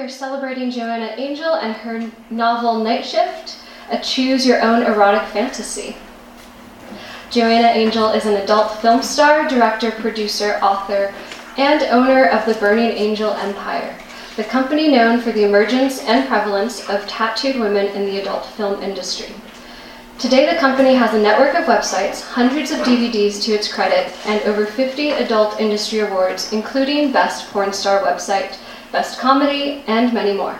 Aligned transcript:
We 0.00 0.06
are 0.06 0.08
celebrating 0.08 0.70
Joanna 0.70 1.12
Angel 1.18 1.56
and 1.56 1.76
her 1.76 2.10
novel 2.30 2.82
Night 2.82 3.04
Shift, 3.04 3.58
a 3.90 3.98
choose 3.98 4.46
your 4.46 4.62
own 4.62 4.82
erotic 4.82 5.28
fantasy. 5.28 5.94
Joanna 7.28 7.66
Angel 7.66 8.08
is 8.08 8.24
an 8.24 8.36
adult 8.36 8.80
film 8.80 9.02
star, 9.02 9.46
director, 9.46 9.90
producer, 9.90 10.58
author, 10.62 11.12
and 11.58 11.82
owner 11.82 12.24
of 12.24 12.46
the 12.46 12.54
Burning 12.54 12.96
Angel 12.96 13.32
Empire, 13.32 13.94
the 14.36 14.44
company 14.44 14.88
known 14.88 15.20
for 15.20 15.32
the 15.32 15.44
emergence 15.44 16.02
and 16.04 16.26
prevalence 16.26 16.88
of 16.88 17.06
tattooed 17.06 17.60
women 17.60 17.88
in 17.88 18.06
the 18.06 18.22
adult 18.22 18.46
film 18.46 18.82
industry. 18.82 19.34
Today, 20.18 20.50
the 20.50 20.58
company 20.58 20.94
has 20.94 21.12
a 21.12 21.20
network 21.20 21.54
of 21.54 21.64
websites, 21.64 22.22
hundreds 22.22 22.70
of 22.70 22.78
DVDs 22.78 23.42
to 23.42 23.52
its 23.52 23.70
credit, 23.70 24.14
and 24.24 24.40
over 24.44 24.64
50 24.64 25.10
adult 25.10 25.60
industry 25.60 25.98
awards, 25.98 26.54
including 26.54 27.12
Best 27.12 27.50
Porn 27.50 27.74
Star 27.74 28.02
Website, 28.02 28.56
Best 28.92 29.18
Comedy, 29.18 29.84
and 29.86 30.12
many 30.12 30.32
more. 30.32 30.58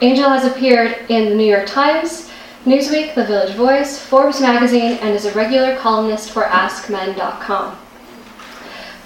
Angel 0.00 0.28
has 0.28 0.44
appeared 0.44 0.96
in 1.08 1.28
the 1.28 1.34
New 1.34 1.46
York 1.46 1.66
Times, 1.66 2.30
Newsweek, 2.64 3.14
The 3.14 3.24
Village 3.24 3.54
Voice, 3.54 3.98
Forbes 3.98 4.40
magazine, 4.40 4.98
and 5.00 5.14
is 5.14 5.24
a 5.24 5.32
regular 5.32 5.76
columnist 5.76 6.30
for 6.30 6.42
AskMen.com. 6.42 7.76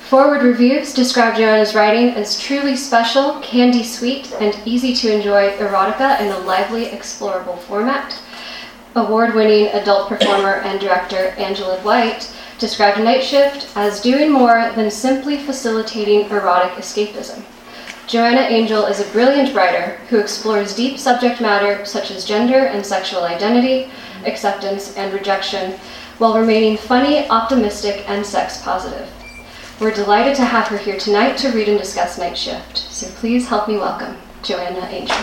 Foreword 0.09 0.43
Reviews 0.43 0.93
describe 0.93 1.37
Joanna's 1.37 1.75
writing 1.75 2.11
as 2.11 2.39
truly 2.39 2.77
special, 2.77 3.41
candy 3.41 3.83
sweet, 3.83 4.31
and 4.41 4.55
easy 4.67 4.95
to 4.97 5.11
enjoy 5.11 5.53
erotica 5.53 6.21
in 6.21 6.29
a 6.29 6.39
lively, 6.41 6.87
explorable 6.87 7.59
format. 7.61 8.21
Award 8.95 9.35
winning 9.35 9.69
adult 9.69 10.11
performer 10.11 10.57
and 10.57 10.79
director 10.79 11.29
Angela 11.39 11.81
White 11.81 12.31
described 12.59 13.01
Night 13.01 13.25
Shift 13.25 13.75
as 13.75 14.03
doing 14.03 14.31
more 14.31 14.71
than 14.77 14.91
simply 14.91 15.39
facilitating 15.39 16.29
erotic 16.29 16.73
escapism. 16.73 17.43
Joanna 18.09 18.41
Angel 18.41 18.85
is 18.87 19.01
a 19.01 19.11
brilliant 19.13 19.55
writer 19.55 19.97
who 20.09 20.19
explores 20.19 20.75
deep 20.75 20.99
subject 20.99 21.41
matter 21.41 21.85
such 21.85 22.11
as 22.11 22.25
gender 22.25 22.67
and 22.67 22.85
sexual 22.85 23.23
identity, 23.23 23.91
acceptance, 24.27 24.97
and 24.97 25.15
rejection, 25.15 25.79
while 26.19 26.39
remaining 26.39 26.77
funny, 26.77 27.29
optimistic, 27.29 28.05
and 28.09 28.27
sex 28.27 28.61
positive. 28.61 29.09
We're 29.81 29.95
delighted 29.95 30.35
to 30.37 30.45
have 30.45 30.67
her 30.69 30.77
here 30.77 30.99
tonight 30.99 31.37
to 31.39 31.53
read 31.53 31.69
and 31.69 31.79
discuss 31.79 32.19
Night 32.19 32.37
Shift. 32.37 32.77
So 32.77 33.09
please 33.21 33.49
help 33.49 33.69
me 33.69 33.79
welcome 33.79 34.17
Joanna 34.43 34.85
Angel. 34.87 35.17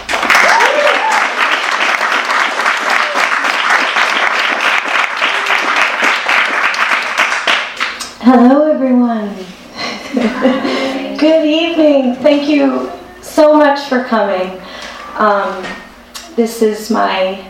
Hello, 8.22 8.72
everyone. 8.72 9.36
Good 11.20 11.46
evening. 11.46 12.16
Thank 12.16 12.48
you 12.48 12.90
so 13.22 13.54
much 13.54 13.90
for 13.90 14.06
coming. 14.06 14.58
Um, 15.16 15.66
this 16.38 16.62
is 16.62 16.90
my 16.90 17.46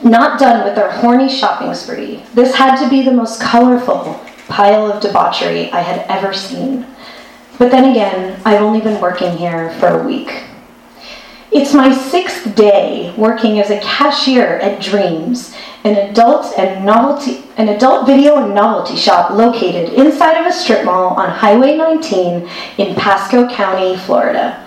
not 0.03 0.41
done 0.41 0.65
with 0.65 0.75
their 0.75 0.91
horny 0.91 1.29
shopping 1.29 1.73
spree. 1.75 2.25
This 2.35 2.57
had 2.57 2.83
to 2.83 2.91
be 2.91 3.03
the 3.03 3.13
most 3.13 3.41
colorful 3.41 4.21
pile 4.49 4.91
of 4.91 5.01
debauchery 5.01 5.71
I 5.71 5.83
had 5.83 6.05
ever 6.09 6.33
seen. 6.33 6.85
But 7.59 7.71
then 7.71 7.93
again, 7.93 8.43
I've 8.45 8.61
only 8.61 8.81
been 8.81 9.01
working 9.01 9.37
here 9.37 9.71
for 9.79 9.87
a 9.87 10.05
week. 10.05 10.43
It's 11.55 11.75
my 11.75 11.95
sixth 11.95 12.55
day 12.55 13.13
working 13.15 13.61
as 13.61 13.69
a 13.69 13.79
cashier 13.81 14.57
at 14.61 14.81
Dreams, 14.81 15.55
an 15.85 16.09
adult 16.09 16.59
and 16.59 16.87
novelty 16.87 17.45
an 17.59 17.69
adult 17.69 18.07
video 18.07 18.43
and 18.43 18.55
novelty 18.55 18.97
shop 18.97 19.33
located 19.33 19.93
inside 19.93 20.41
of 20.41 20.47
a 20.47 20.53
strip 20.53 20.87
mall 20.87 21.09
on 21.09 21.29
Highway 21.29 21.77
19 21.77 22.49
in 22.79 22.95
Pasco 22.95 23.47
County, 23.51 23.99
Florida. 23.99 24.67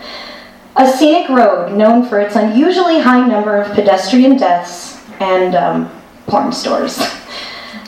A 0.75 0.87
scenic 0.87 1.27
road 1.29 1.75
known 1.75 2.07
for 2.07 2.19
its 2.19 2.35
unusually 2.35 2.99
high 2.99 3.25
number 3.27 3.59
of 3.59 3.73
pedestrian 3.73 4.37
deaths 4.37 5.01
and 5.19 5.55
um, 5.55 6.01
porn 6.27 6.51
stores. 6.51 6.99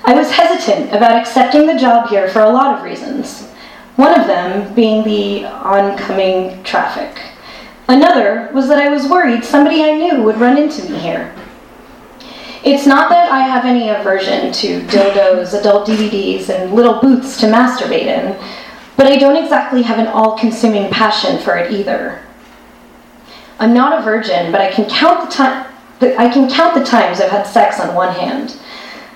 I 0.06 0.16
was 0.16 0.32
hesitant 0.32 0.90
about 0.90 1.22
accepting 1.22 1.68
the 1.68 1.78
job 1.78 2.10
here 2.10 2.30
for 2.30 2.40
a 2.40 2.50
lot 2.50 2.76
of 2.76 2.84
reasons. 2.84 3.44
One 3.96 4.20
of 4.20 4.26
them 4.26 4.74
being 4.74 5.04
the 5.04 5.46
oncoming 5.46 6.64
traffic. 6.64 7.27
Another 7.88 8.50
was 8.54 8.68
that 8.68 8.80
I 8.80 8.90
was 8.90 9.08
worried 9.08 9.46
somebody 9.46 9.84
I 9.84 9.94
knew 9.94 10.22
would 10.24 10.38
run 10.38 10.58
into 10.58 10.90
me 10.90 11.00
here. 11.00 11.34
It's 12.64 12.86
not 12.86 13.10
that 13.10 13.32
I 13.32 13.42
have 13.42 13.64
any 13.64 13.90
aversion 13.90 14.52
to 14.52 14.82
dildos, 14.88 15.58
adult 15.58 15.88
DVDs, 15.88 16.50
and 16.50 16.74
little 16.74 17.00
booths 17.00 17.40
to 17.40 17.46
masturbate 17.46 18.08
in, 18.08 18.38
but 18.98 19.08
I 19.08 19.18
don't 19.18 19.42
exactly 19.42 19.84
have 19.84 20.00
an 20.00 20.08
all 20.08 20.38
consuming 20.38 20.92
passion 20.92 21.40
for 21.40 21.56
it 21.56 21.72
either. 21.72 22.22
I'm 23.60 23.74
not 23.74 23.98
a 23.98 24.04
virgin, 24.04 24.52
but 24.52 24.60
I 24.60 24.70
can 24.72 24.90
count 24.90 25.30
the 25.30 25.36
time. 25.36 25.74
I 26.02 26.30
can 26.30 26.50
count 26.50 26.76
the 26.76 26.84
times 26.84 27.22
I've 27.22 27.32
had 27.32 27.48
sex 27.48 27.80
on 27.80 27.96
one 27.96 28.14
hand. 28.14 28.58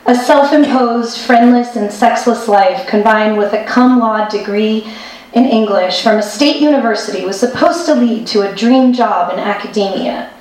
A 0.05 0.15
self 0.15 0.53
imposed, 0.53 1.17
friendless, 1.19 1.75
and 1.75 1.91
sexless 1.91 2.47
life 2.47 2.87
combined 2.87 3.37
with 3.37 3.53
a 3.53 3.65
cum 3.65 3.99
laude 3.99 4.31
degree 4.31 4.91
in 5.33 5.45
English 5.45 6.03
from 6.03 6.17
a 6.17 6.23
state 6.23 6.61
university 6.61 7.25
was 7.25 7.39
supposed 7.39 7.85
to 7.85 7.95
lead 7.95 8.27
to 8.27 8.41
a 8.41 8.55
dream 8.55 8.93
job 8.93 9.31
in 9.31 9.39
academia. 9.39 10.31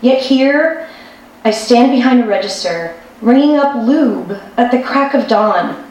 Yet 0.00 0.22
here, 0.22 0.88
I 1.44 1.50
stand 1.50 1.92
behind 1.92 2.22
a 2.22 2.26
register, 2.26 2.94
ringing 3.20 3.56
up 3.56 3.86
lube 3.86 4.38
at 4.56 4.70
the 4.70 4.82
crack 4.82 5.14
of 5.14 5.28
dawn. 5.28 5.88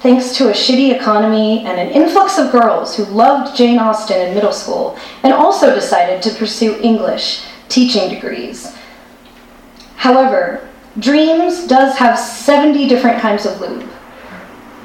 thanks 0.00 0.36
to 0.36 0.48
a 0.48 0.52
shitty 0.52 0.94
economy 0.94 1.64
and 1.66 1.80
an 1.80 1.90
influx 1.90 2.38
of 2.38 2.52
girls 2.52 2.96
who 2.96 3.04
loved 3.06 3.56
Jane 3.56 3.80
Austen 3.80 4.28
in 4.28 4.34
middle 4.34 4.52
school 4.52 4.96
and 5.24 5.32
also 5.32 5.74
decided 5.74 6.22
to 6.22 6.38
pursue 6.38 6.78
English 6.80 7.42
teaching 7.68 8.08
degrees. 8.08 8.72
However, 9.96 10.68
Dreams 10.98 11.66
does 11.66 11.96
have 11.98 12.18
70 12.18 12.88
different 12.88 13.20
kinds 13.20 13.46
of 13.46 13.60
lube. 13.60 13.88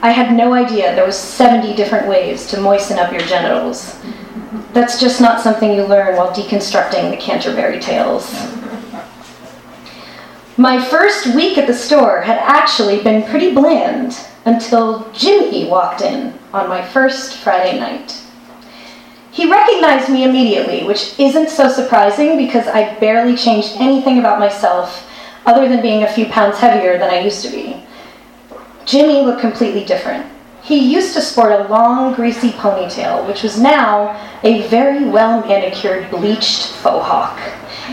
I 0.04 0.12
had 0.12 0.36
no 0.36 0.52
idea 0.52 0.94
there 0.94 1.06
was 1.06 1.18
70 1.18 1.78
different 1.78 2.10
ways 2.10 2.46
to 2.48 2.60
moisten 2.60 3.00
up 3.00 3.14
your 3.14 3.22
genitals. 3.22 3.98
That's 4.74 5.00
just 5.00 5.22
not 5.22 5.40
something 5.40 5.72
you 5.72 5.86
learn 5.86 6.18
while 6.18 6.34
deconstructing 6.34 7.10
the 7.10 7.16
Canterbury 7.16 7.80
Tales. 7.80 8.30
My 10.58 10.84
first 10.84 11.34
week 11.34 11.58
at 11.58 11.68
the 11.68 11.74
store 11.74 12.20
had 12.20 12.38
actually 12.40 13.02
been 13.02 13.24
pretty 13.30 13.54
bland 13.54 14.18
until 14.44 15.10
Jimmy 15.14 15.70
walked 15.70 16.02
in 16.02 16.38
on 16.52 16.68
my 16.68 16.86
first 16.86 17.38
Friday 17.38 17.80
night. 17.80 18.22
He 19.32 19.50
recognized 19.50 20.10
me 20.10 20.26
immediately, 20.26 20.84
which 20.84 21.18
isn't 21.18 21.50
so 21.50 21.70
surprising 21.70 22.36
because 22.36 22.68
I 22.68 22.94
barely 23.00 23.38
changed 23.38 23.78
anything 23.78 24.20
about 24.20 24.38
myself 24.38 25.10
other 25.46 25.70
than 25.70 25.82
being 25.82 26.04
a 26.04 26.12
few 26.12 26.26
pounds 26.26 26.58
heavier 26.58 26.98
than 26.98 27.10
I 27.10 27.22
used 27.22 27.42
to 27.46 27.50
be. 27.50 27.86
Jimmy 28.86 29.22
looked 29.22 29.42
completely 29.42 29.84
different. 29.86 30.26
He 30.62 30.78
used 30.78 31.14
to 31.14 31.22
sport 31.22 31.52
a 31.52 31.68
long, 31.68 32.14
greasy 32.14 32.52
ponytail, 32.52 33.28
which 33.28 33.44
was 33.44 33.60
now 33.60 34.18
a 34.44 34.66
very 34.68 35.04
well 35.06 35.46
manicured, 35.46 36.10
bleached 36.10 36.68
faux 36.68 37.06
hawk. 37.06 37.38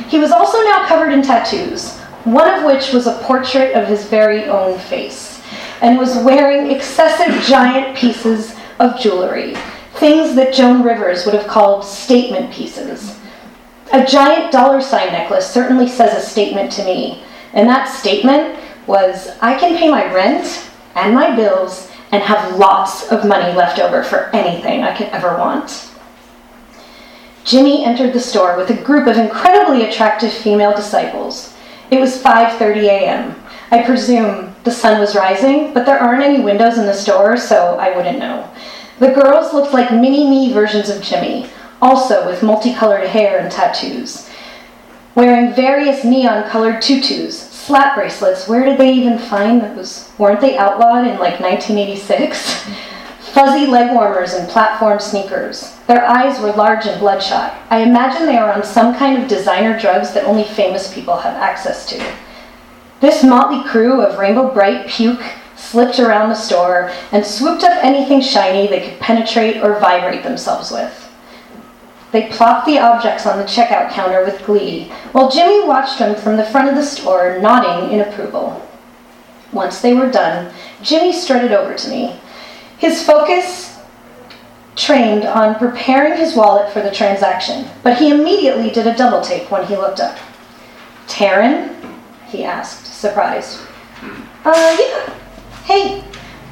He 0.08 0.18
was 0.18 0.30
also 0.30 0.62
now 0.62 0.86
covered 0.86 1.12
in 1.12 1.22
tattoos, 1.22 1.98
one 2.24 2.48
of 2.48 2.64
which 2.64 2.92
was 2.92 3.08
a 3.08 3.18
portrait 3.22 3.74
of 3.74 3.88
his 3.88 4.06
very 4.06 4.44
own 4.44 4.78
face, 4.78 5.42
and 5.80 5.98
was 5.98 6.18
wearing 6.18 6.70
excessive 6.70 7.42
giant 7.42 7.96
pieces 7.96 8.54
of 8.78 9.00
jewelry, 9.00 9.56
things 9.94 10.36
that 10.36 10.54
Joan 10.54 10.84
Rivers 10.84 11.26
would 11.26 11.34
have 11.34 11.48
called 11.48 11.84
statement 11.84 12.52
pieces. 12.52 13.18
A 13.92 14.06
giant 14.06 14.52
dollar 14.52 14.80
sign 14.80 15.12
necklace 15.12 15.50
certainly 15.50 15.88
says 15.88 16.14
a 16.14 16.24
statement 16.24 16.70
to 16.72 16.84
me, 16.84 17.24
and 17.52 17.68
that 17.68 17.88
statement 17.88 18.60
was 18.86 19.36
I 19.40 19.58
can 19.58 19.76
pay 19.76 19.90
my 19.90 20.12
rent 20.14 20.69
and 20.94 21.14
my 21.14 21.34
bills 21.34 21.90
and 22.12 22.22
have 22.22 22.56
lots 22.56 23.10
of 23.10 23.24
money 23.24 23.54
left 23.54 23.78
over 23.78 24.02
for 24.02 24.34
anything 24.34 24.82
I 24.82 24.96
could 24.96 25.08
ever 25.08 25.36
want. 25.36 25.90
Jimmy 27.44 27.84
entered 27.84 28.12
the 28.12 28.20
store 28.20 28.56
with 28.56 28.70
a 28.70 28.82
group 28.82 29.06
of 29.06 29.16
incredibly 29.16 29.84
attractive 29.84 30.32
female 30.32 30.74
disciples. 30.74 31.54
It 31.90 31.98
was 31.98 32.22
5:30 32.22 32.84
a.m. 32.84 33.34
I 33.70 33.82
presume 33.82 34.54
the 34.64 34.70
sun 34.70 35.00
was 35.00 35.16
rising, 35.16 35.72
but 35.72 35.86
there 35.86 35.98
aren't 35.98 36.22
any 36.22 36.40
windows 36.40 36.76
in 36.78 36.86
the 36.86 36.94
store, 36.94 37.36
so 37.36 37.76
I 37.78 37.96
wouldn't 37.96 38.18
know. 38.18 38.48
The 38.98 39.12
girls 39.12 39.54
looked 39.54 39.72
like 39.72 39.90
mini 39.90 40.28
me 40.28 40.52
versions 40.52 40.90
of 40.90 41.02
Jimmy, 41.02 41.48
also 41.80 42.26
with 42.26 42.42
multicolored 42.42 43.08
hair 43.08 43.38
and 43.38 43.50
tattoos. 43.50 44.28
Wearing 45.14 45.54
various 45.54 46.04
neon 46.04 46.48
colored 46.48 46.82
tutus, 46.82 47.49
slap 47.70 47.94
bracelets, 47.94 48.48
where 48.48 48.64
did 48.64 48.78
they 48.78 48.92
even 48.92 49.16
find 49.16 49.62
those? 49.62 50.10
Weren't 50.18 50.40
they 50.40 50.58
outlawed 50.58 51.06
in 51.06 51.20
like 51.20 51.38
1986? 51.38 52.64
Fuzzy 53.32 53.68
leg 53.68 53.94
warmers 53.94 54.32
and 54.32 54.48
platform 54.48 54.98
sneakers. 54.98 55.76
Their 55.86 56.04
eyes 56.04 56.40
were 56.40 56.50
large 56.50 56.86
and 56.86 56.98
bloodshot. 56.98 57.54
I 57.70 57.82
imagine 57.82 58.26
they 58.26 58.38
were 58.38 58.52
on 58.52 58.64
some 58.64 58.96
kind 58.96 59.22
of 59.22 59.28
designer 59.28 59.78
drugs 59.78 60.12
that 60.14 60.24
only 60.24 60.42
famous 60.42 60.92
people 60.92 61.16
have 61.18 61.36
access 61.36 61.88
to. 61.90 62.04
This 63.00 63.22
motley 63.22 63.62
crew 63.70 64.02
of 64.02 64.18
rainbow 64.18 64.52
bright 64.52 64.88
puke 64.88 65.22
slipped 65.54 66.00
around 66.00 66.28
the 66.28 66.34
store 66.34 66.90
and 67.12 67.24
swooped 67.24 67.62
up 67.62 67.84
anything 67.84 68.20
shiny 68.20 68.66
they 68.66 68.90
could 68.90 68.98
penetrate 68.98 69.58
or 69.58 69.78
vibrate 69.78 70.24
themselves 70.24 70.72
with. 70.72 70.99
They 72.12 72.28
plopped 72.28 72.66
the 72.66 72.78
objects 72.78 73.26
on 73.26 73.38
the 73.38 73.44
checkout 73.44 73.90
counter 73.92 74.24
with 74.24 74.44
glee, 74.44 74.92
while 75.12 75.30
Jimmy 75.30 75.64
watched 75.64 75.98
them 75.98 76.16
from 76.16 76.36
the 76.36 76.44
front 76.44 76.68
of 76.68 76.74
the 76.74 76.82
store, 76.82 77.38
nodding 77.40 77.92
in 77.92 78.00
approval. 78.00 78.66
Once 79.52 79.80
they 79.80 79.94
were 79.94 80.10
done, 80.10 80.52
Jimmy 80.82 81.12
strutted 81.12 81.52
over 81.52 81.74
to 81.74 81.88
me. 81.88 82.18
His 82.78 83.04
focus 83.04 83.78
trained 84.76 85.24
on 85.24 85.56
preparing 85.56 86.18
his 86.18 86.34
wallet 86.34 86.72
for 86.72 86.80
the 86.80 86.90
transaction, 86.90 87.68
but 87.82 87.98
he 87.98 88.10
immediately 88.10 88.70
did 88.70 88.86
a 88.86 88.96
double 88.96 89.20
take 89.20 89.50
when 89.50 89.66
he 89.66 89.76
looked 89.76 90.00
up. 90.00 90.18
Taryn? 91.06 91.76
he 92.28 92.44
asked, 92.44 92.86
surprised. 92.86 93.60
Uh, 94.44 94.76
yeah. 94.78 95.14
Hey, 95.64 96.04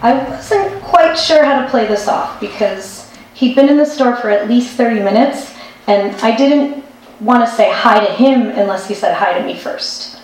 I 0.03 0.13
wasn't 0.29 0.83
quite 0.83 1.15
sure 1.15 1.45
how 1.45 1.63
to 1.63 1.71
play 1.71 1.87
this 1.87 2.07
off 2.09 2.41
because 2.41 3.08
he'd 3.39 3.55
been 3.55 3.69
in 3.69 3.77
the 3.77 3.87
store 3.87 4.17
for 4.17 4.31
at 4.31 4.49
least 4.49 4.77
30 4.77 5.01
minutes, 5.01 5.55
and 5.87 6.15
I 6.23 6.37
didn't 6.37 6.85
want 7.21 7.49
to 7.49 7.55
say 7.55 7.71
hi 7.73 8.05
to 8.05 8.13
him 8.13 8.49
unless 8.49 8.89
he 8.89 8.95
said 8.95 9.15
hi 9.15 9.39
to 9.39 9.47
me 9.47 9.57
first. 9.57 10.21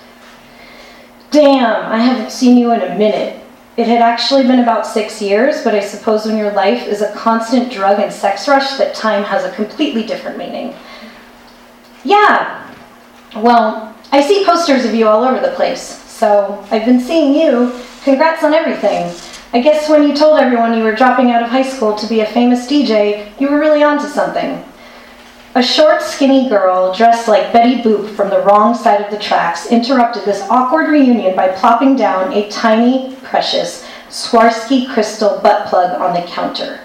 Damn, 1.30 1.92
I 1.92 1.98
haven't 1.98 2.32
seen 2.32 2.58
you 2.58 2.72
in 2.72 2.80
a 2.80 2.98
minute. 2.98 3.40
It 3.76 3.86
had 3.86 4.02
actually 4.02 4.42
been 4.42 4.60
about 4.60 4.84
six 4.84 5.22
years, 5.22 5.62
but 5.62 5.74
I 5.74 5.80
suppose 5.80 6.26
when 6.26 6.36
your 6.36 6.52
life 6.52 6.86
is 6.88 7.02
a 7.02 7.12
constant 7.14 7.72
drug 7.72 8.00
and 8.00 8.12
sex 8.12 8.48
rush, 8.48 8.76
that 8.78 8.94
time 8.94 9.22
has 9.24 9.44
a 9.44 9.54
completely 9.54 10.04
different 10.04 10.36
meaning. 10.36 10.74
Yeah, 12.04 12.72
well, 13.36 13.94
I 14.10 14.22
see 14.22 14.44
posters 14.44 14.84
of 14.84 14.94
you 14.94 15.06
all 15.08 15.24
over 15.24 15.40
the 15.40 15.54
place, 15.54 15.82
so 15.82 16.64
I've 16.70 16.84
been 16.84 17.00
seeing 17.00 17.32
you. 17.32 17.80
Congrats 18.02 18.42
on 18.42 18.54
everything. 18.54 19.12
I 19.54 19.60
guess 19.60 19.88
when 19.88 20.02
you 20.02 20.16
told 20.16 20.40
everyone 20.40 20.76
you 20.76 20.82
were 20.82 20.96
dropping 20.96 21.30
out 21.30 21.44
of 21.44 21.48
high 21.48 21.62
school 21.62 21.94
to 21.94 22.08
be 22.08 22.18
a 22.18 22.26
famous 22.26 22.66
DJ, 22.66 23.30
you 23.40 23.48
were 23.48 23.60
really 23.60 23.84
onto 23.84 24.08
something. 24.08 24.64
A 25.54 25.62
short, 25.62 26.02
skinny 26.02 26.48
girl 26.48 26.92
dressed 26.92 27.28
like 27.28 27.52
Betty 27.52 27.80
Boop 27.80 28.16
from 28.16 28.30
the 28.30 28.40
wrong 28.40 28.74
side 28.74 29.00
of 29.00 29.12
the 29.12 29.24
tracks 29.24 29.70
interrupted 29.70 30.24
this 30.24 30.42
awkward 30.50 30.90
reunion 30.90 31.36
by 31.36 31.46
plopping 31.46 31.94
down 31.94 32.32
a 32.32 32.50
tiny, 32.50 33.14
precious 33.22 33.86
Swarovski 34.08 34.92
crystal 34.92 35.38
butt 35.40 35.68
plug 35.68 36.00
on 36.00 36.20
the 36.20 36.26
counter. 36.26 36.80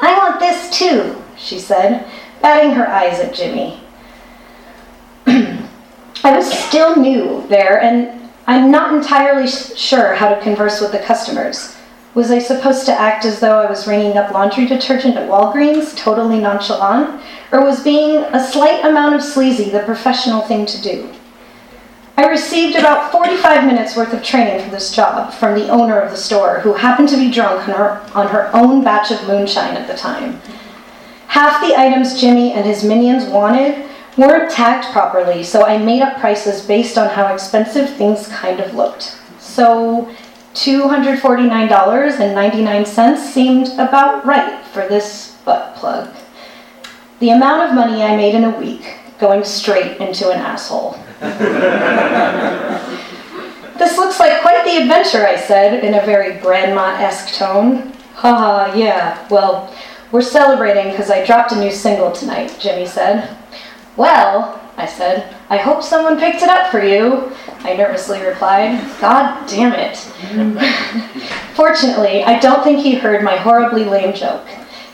I 0.00 0.16
want 0.16 0.40
this 0.40 0.70
too, 0.70 1.22
she 1.36 1.58
said, 1.58 2.06
batting 2.40 2.70
her 2.70 2.88
eyes 2.88 3.20
at 3.20 3.34
Jimmy. 3.34 3.82
I 5.26 6.34
was 6.34 6.50
still 6.50 6.96
new 6.96 7.46
there, 7.48 7.82
and 7.82 8.30
I'm 8.46 8.70
not 8.70 8.94
entirely 8.94 9.46
sure 9.46 10.14
how 10.14 10.34
to 10.34 10.40
converse 10.40 10.80
with 10.80 10.92
the 10.92 10.98
customers. 10.98 11.76
Was 12.14 12.30
I 12.30 12.40
supposed 12.40 12.84
to 12.86 13.00
act 13.00 13.24
as 13.24 13.40
though 13.40 13.60
I 13.60 13.70
was 13.70 13.86
ringing 13.86 14.18
up 14.18 14.32
laundry 14.32 14.66
detergent 14.66 15.16
at 15.16 15.30
Walgreens, 15.30 15.96
totally 15.96 16.38
nonchalant? 16.38 17.22
Or 17.50 17.64
was 17.64 17.82
being 17.82 18.18
a 18.18 18.46
slight 18.46 18.84
amount 18.84 19.14
of 19.14 19.22
sleazy 19.22 19.70
the 19.70 19.80
professional 19.80 20.42
thing 20.42 20.66
to 20.66 20.82
do? 20.82 21.10
I 22.18 22.28
received 22.28 22.76
about 22.76 23.10
45 23.10 23.64
minutes 23.66 23.96
worth 23.96 24.12
of 24.12 24.22
training 24.22 24.62
for 24.62 24.70
this 24.70 24.94
job 24.94 25.32
from 25.32 25.58
the 25.58 25.68
owner 25.68 25.98
of 25.98 26.10
the 26.10 26.16
store, 26.16 26.60
who 26.60 26.74
happened 26.74 27.08
to 27.08 27.16
be 27.16 27.30
drunk 27.30 27.66
on 27.66 27.74
her, 27.74 28.10
on 28.14 28.28
her 28.28 28.50
own 28.54 28.84
batch 28.84 29.10
of 29.10 29.26
moonshine 29.26 29.74
at 29.74 29.88
the 29.88 29.96
time. 29.96 30.38
Half 31.28 31.66
the 31.66 31.74
items 31.80 32.20
Jimmy 32.20 32.52
and 32.52 32.66
his 32.66 32.84
minions 32.84 33.24
wanted 33.24 33.88
weren't 34.18 34.50
tagged 34.50 34.92
properly, 34.92 35.42
so 35.42 35.64
I 35.64 35.78
made 35.78 36.02
up 36.02 36.20
prices 36.20 36.60
based 36.66 36.98
on 36.98 37.08
how 37.08 37.32
expensive 37.32 37.96
things 37.96 38.28
kind 38.28 38.60
of 38.60 38.74
looked. 38.74 39.18
So 39.38 40.14
$249.99 40.54 43.16
seemed 43.16 43.68
about 43.74 44.26
right 44.26 44.64
for 44.66 44.88
this 44.88 45.36
butt 45.44 45.76
plug. 45.76 46.12
The 47.20 47.30
amount 47.30 47.68
of 47.68 47.74
money 47.74 48.02
I 48.02 48.16
made 48.16 48.34
in 48.34 48.42
a 48.44 48.58
week 48.58 48.96
going 49.18 49.44
straight 49.44 49.98
into 49.98 50.30
an 50.30 50.40
asshole. 50.40 50.98
this 53.78 53.96
looks 53.96 54.18
like 54.18 54.42
quite 54.42 54.64
the 54.64 54.78
adventure, 54.82 55.24
I 55.26 55.36
said 55.36 55.84
in 55.84 55.94
a 55.94 56.04
very 56.04 56.40
grandma 56.40 56.96
esque 57.00 57.34
tone. 57.34 57.92
Haha, 58.14 58.74
yeah, 58.74 59.26
well, 59.28 59.72
we're 60.10 60.22
celebrating 60.22 60.90
because 60.90 61.10
I 61.10 61.24
dropped 61.24 61.52
a 61.52 61.58
new 61.58 61.70
single 61.70 62.10
tonight, 62.12 62.58
Jimmy 62.60 62.86
said. 62.86 63.36
Well, 63.96 64.61
I 64.76 64.86
said, 64.86 65.36
I 65.50 65.58
hope 65.58 65.82
someone 65.82 66.18
picked 66.18 66.42
it 66.42 66.48
up 66.48 66.70
for 66.70 66.82
you, 66.82 67.30
I 67.60 67.74
nervously 67.74 68.24
replied. 68.24 68.80
God 69.00 69.46
damn 69.48 69.72
it. 69.72 69.96
Fortunately, 71.54 72.24
I 72.24 72.40
don't 72.40 72.64
think 72.64 72.80
he 72.80 72.94
heard 72.94 73.22
my 73.22 73.36
horribly 73.36 73.84
lame 73.84 74.14
joke. 74.14 74.46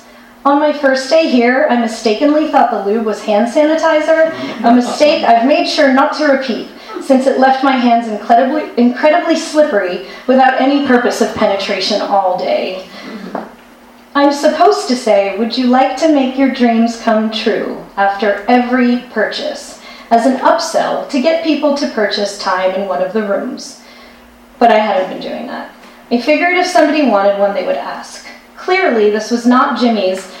On 0.48 0.58
my 0.58 0.72
first 0.72 1.10
day 1.10 1.28
here, 1.28 1.66
I 1.68 1.78
mistakenly 1.78 2.50
thought 2.50 2.70
the 2.70 2.90
lube 2.90 3.04
was 3.04 3.22
hand 3.22 3.52
sanitizer, 3.52 4.32
a 4.64 4.74
mistake 4.74 5.22
I've 5.22 5.46
made 5.46 5.68
sure 5.68 5.92
not 5.92 6.14
to 6.14 6.24
repeat 6.24 6.68
since 7.02 7.26
it 7.26 7.38
left 7.38 7.62
my 7.62 7.72
hands 7.72 8.08
incredibly, 8.08 8.70
incredibly 8.82 9.36
slippery 9.36 10.06
without 10.26 10.58
any 10.58 10.86
purpose 10.86 11.20
of 11.20 11.34
penetration 11.34 12.00
all 12.00 12.38
day. 12.38 12.88
I'm 14.14 14.32
supposed 14.32 14.88
to 14.88 14.96
say, 14.96 15.36
Would 15.36 15.58
you 15.58 15.66
like 15.66 15.98
to 15.98 16.14
make 16.14 16.38
your 16.38 16.54
dreams 16.54 16.98
come 16.98 17.30
true 17.30 17.84
after 17.98 18.46
every 18.48 19.00
purchase 19.12 19.82
as 20.10 20.24
an 20.24 20.38
upsell 20.38 21.10
to 21.10 21.20
get 21.20 21.44
people 21.44 21.76
to 21.76 21.90
purchase 21.90 22.38
time 22.38 22.70
in 22.70 22.88
one 22.88 23.02
of 23.02 23.12
the 23.12 23.28
rooms? 23.28 23.82
But 24.58 24.70
I 24.70 24.78
hadn't 24.78 25.10
been 25.10 25.20
doing 25.20 25.46
that. 25.48 25.74
I 26.10 26.18
figured 26.18 26.56
if 26.56 26.66
somebody 26.66 27.06
wanted 27.06 27.38
one, 27.38 27.52
they 27.52 27.66
would 27.66 27.76
ask. 27.76 28.26
Clearly, 28.56 29.10
this 29.10 29.30
was 29.30 29.46
not 29.46 29.78
Jimmy's 29.78 30.37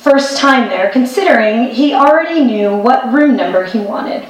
first 0.00 0.38
time 0.38 0.68
there, 0.68 0.90
considering 0.90 1.68
he 1.68 1.92
already 1.92 2.42
knew 2.42 2.74
what 2.74 3.12
room 3.12 3.36
number 3.36 3.66
he 3.66 3.78
wanted. 3.78 4.26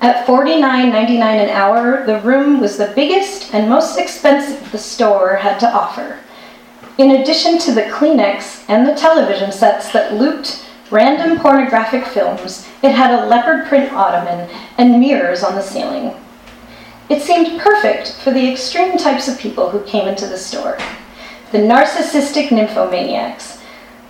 At 0.00 0.26
$49.99 0.26 1.20
an 1.20 1.50
hour, 1.50 2.06
the 2.06 2.20
room 2.20 2.60
was 2.60 2.78
the 2.78 2.92
biggest 2.94 3.52
and 3.52 3.68
most 3.68 3.98
expensive 3.98 4.70
the 4.72 4.78
store 4.78 5.36
had 5.36 5.58
to 5.60 5.68
offer. 5.68 6.20
In 6.96 7.10
addition 7.10 7.58
to 7.58 7.72
the 7.72 7.82
Kleenex 7.82 8.64
and 8.68 8.86
the 8.86 8.94
television 8.94 9.52
sets 9.52 9.92
that 9.92 10.14
looped 10.14 10.66
random 10.90 11.38
pornographic 11.38 12.06
films, 12.06 12.68
it 12.82 12.92
had 12.92 13.12
a 13.12 13.26
leopard 13.26 13.66
print 13.66 13.92
ottoman 13.92 14.48
and 14.78 15.00
mirrors 15.00 15.42
on 15.42 15.54
the 15.54 15.62
ceiling. 15.62 16.14
It 17.08 17.20
seemed 17.20 17.60
perfect 17.60 18.14
for 18.22 18.30
the 18.30 18.50
extreme 18.50 18.96
types 18.96 19.28
of 19.28 19.38
people 19.38 19.70
who 19.70 19.84
came 19.84 20.06
into 20.06 20.26
the 20.26 20.38
store 20.38 20.78
the 21.52 21.58
narcissistic 21.58 22.50
nymphomaniacs, 22.50 23.59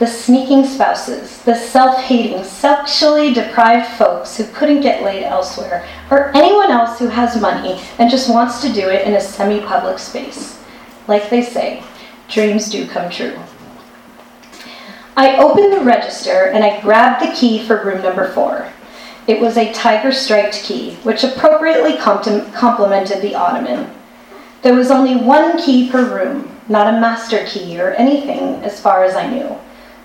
the 0.01 0.07
sneaking 0.07 0.65
spouses, 0.65 1.43
the 1.43 1.55
self 1.55 2.01
hating, 2.01 2.43
sexually 2.43 3.35
deprived 3.35 3.87
folks 3.99 4.35
who 4.35 4.45
couldn't 4.45 4.81
get 4.81 5.03
laid 5.03 5.25
elsewhere, 5.25 5.87
or 6.11 6.35
anyone 6.35 6.71
else 6.71 6.99
who 6.99 7.09
has 7.09 7.39
money 7.39 7.79
and 7.99 8.11
just 8.11 8.31
wants 8.31 8.63
to 8.63 8.73
do 8.73 8.89
it 8.89 9.07
in 9.07 9.13
a 9.13 9.21
semi 9.21 9.61
public 9.61 9.99
space. 9.99 10.59
Like 11.07 11.29
they 11.29 11.43
say, 11.43 11.83
dreams 12.31 12.71
do 12.71 12.89
come 12.89 13.11
true. 13.11 13.39
I 15.19 15.37
opened 15.37 15.75
the 15.75 15.85
register 15.85 16.47
and 16.47 16.65
I 16.65 16.81
grabbed 16.81 17.23
the 17.23 17.37
key 17.37 17.63
for 17.63 17.85
room 17.85 18.01
number 18.03 18.33
four. 18.33 18.73
It 19.27 19.39
was 19.39 19.59
a 19.59 19.73
tiger 19.75 20.13
striped 20.13 20.63
key, 20.63 20.95
which 21.03 21.25
appropriately 21.25 21.99
complemented 21.99 23.21
the 23.21 23.35
ottoman. 23.35 23.91
There 24.63 24.75
was 24.75 24.91
only 24.91 25.17
one 25.17 25.61
key 25.63 25.91
per 25.91 26.03
room, 26.03 26.59
not 26.71 26.95
a 26.95 26.99
master 26.99 27.45
key 27.45 27.79
or 27.79 27.91
anything 27.93 28.65
as 28.65 28.81
far 28.81 29.05
as 29.05 29.15
I 29.15 29.31
knew. 29.31 29.60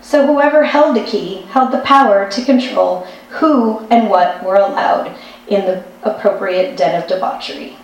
So 0.05 0.27
whoever 0.27 0.63
held 0.63 0.95
the 0.95 1.03
key 1.03 1.41
held 1.49 1.71
the 1.71 1.79
power 1.79 2.29
to 2.29 2.45
control 2.45 3.07
who 3.29 3.79
and 3.89 4.07
what 4.07 4.43
were 4.43 4.57
allowed 4.57 5.17
in 5.47 5.65
the 5.65 5.83
appropriate 6.03 6.77
den 6.77 7.01
of 7.01 7.09
debauchery. 7.09 7.75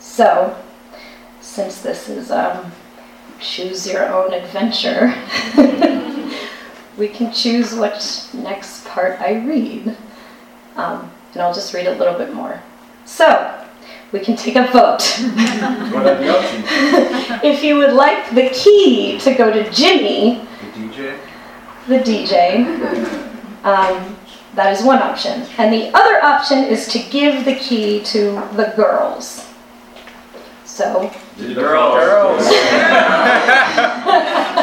So, 0.00 0.56
since 1.40 1.80
this 1.80 2.08
is 2.08 2.32
um, 2.32 2.72
choose 3.38 3.86
your 3.86 4.08
own 4.12 4.32
adventure, 4.32 5.14
we 6.98 7.06
can 7.06 7.32
choose 7.32 7.72
what 7.72 8.28
next 8.34 8.84
part 8.84 9.20
I 9.20 9.34
read. 9.34 9.96
Um, 10.74 11.08
and 11.34 11.40
I'll 11.40 11.54
just 11.54 11.72
read 11.72 11.86
a 11.86 11.94
little 11.94 12.18
bit 12.18 12.34
more. 12.34 12.60
So, 13.04 13.64
we 14.10 14.18
can 14.18 14.34
take 14.34 14.56
a 14.56 14.66
vote. 14.72 15.02
What 15.92 16.06
are 16.06 16.18
the 16.18 16.36
options? 16.36 16.64
if 17.44 17.62
you 17.62 17.76
would 17.76 17.92
like 17.92 18.30
the 18.34 18.50
key 18.50 19.18
to 19.20 19.34
go 19.34 19.52
to 19.52 19.70
Jimmy, 19.70 20.48
DJ? 21.00 21.18
the 21.88 21.98
DJ. 21.98 22.66
Um, 23.64 24.16
that 24.54 24.72
is 24.72 24.84
one 24.84 25.00
option. 25.00 25.46
And 25.58 25.72
the 25.72 25.90
other 25.96 26.22
option 26.22 26.64
is 26.64 26.88
to 26.88 26.98
give 26.98 27.44
the 27.44 27.54
key 27.54 28.02
to 28.04 28.32
the 28.54 28.72
girls. 28.76 29.46
So, 30.64 31.12
The 31.36 31.54
Girls. 31.54 31.94
Girls. 31.94 32.48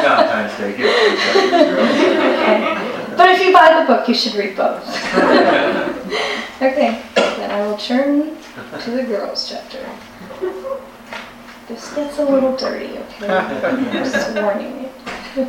Valentine's 0.02 0.58
Day 0.58 0.76
gift. 0.76 1.18
but 3.16 3.28
if 3.30 3.40
you 3.44 3.52
buy 3.52 3.78
the 3.80 3.86
book, 3.86 4.08
you 4.08 4.14
should 4.14 4.34
read 4.34 4.56
both. 4.56 4.84
okay, 6.62 7.02
then 7.14 7.50
I 7.50 7.66
will 7.66 7.76
turn 7.76 8.36
to 8.80 8.90
the 8.90 9.04
girls 9.04 9.48
chapter. 9.48 9.86
This 11.68 11.94
gets 11.94 12.18
a 12.18 12.24
little 12.24 12.56
dirty, 12.56 12.98
okay? 12.98 13.28
I'm 13.28 13.84
just 13.92 14.34
warning 14.34 14.90
you. 15.36 15.48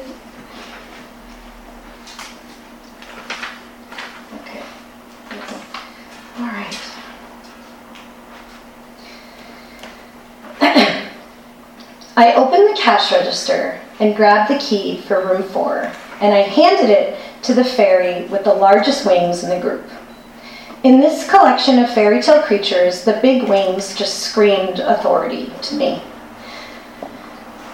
All 6.40 6.46
right. 6.46 6.80
I 12.16 12.34
opened 12.34 12.70
the 12.70 12.80
cash 12.80 13.12
register 13.12 13.82
and 14.00 14.16
grabbed 14.16 14.50
the 14.50 14.58
key 14.60 15.02
for 15.02 15.26
room 15.26 15.44
four, 15.44 15.92
and 16.22 16.34
I 16.34 16.44
handed 16.44 16.90
it 16.90 17.20
to 17.44 17.54
the 17.54 17.66
fairy 17.66 18.26
with 18.28 18.46
the 18.46 18.54
largest 18.54 19.06
wings 19.06 19.44
in 19.44 19.50
the 19.50 19.60
group. 19.60 19.86
In 20.84 21.02
this 21.02 21.30
collection 21.30 21.78
of 21.80 21.94
fairy 21.94 22.22
tale 22.22 22.42
creatures, 22.42 23.04
the 23.04 23.20
big 23.22 23.50
wings 23.50 23.94
just 23.94 24.20
screamed 24.20 24.80
authority 24.80 25.52
to 25.64 25.76
me. 25.76 26.02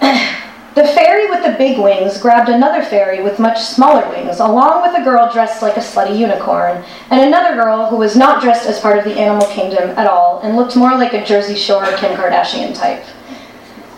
The 0.75 0.83
fairy 0.87 1.29
with 1.29 1.41
the 1.41 1.57
big 1.57 1.79
wings 1.79 2.17
grabbed 2.17 2.49
another 2.49 2.83
fairy 2.83 3.23
with 3.23 3.39
much 3.39 3.61
smaller 3.61 4.09
wings, 4.09 4.41
along 4.41 4.81
with 4.81 4.99
a 4.99 5.05
girl 5.05 5.31
dressed 5.31 5.61
like 5.61 5.77
a 5.77 5.79
slutty 5.79 6.19
unicorn, 6.19 6.83
and 7.09 7.21
another 7.21 7.55
girl 7.55 7.87
who 7.87 7.95
was 7.95 8.17
not 8.17 8.43
dressed 8.43 8.67
as 8.67 8.81
part 8.81 8.97
of 8.97 9.05
the 9.05 9.17
animal 9.17 9.47
kingdom 9.47 9.91
at 9.91 10.05
all 10.05 10.41
and 10.41 10.57
looked 10.57 10.75
more 10.75 10.91
like 10.95 11.13
a 11.13 11.23
Jersey 11.23 11.55
Shore 11.55 11.85
Kim 11.95 12.17
Kardashian 12.17 12.75
type. 12.75 13.05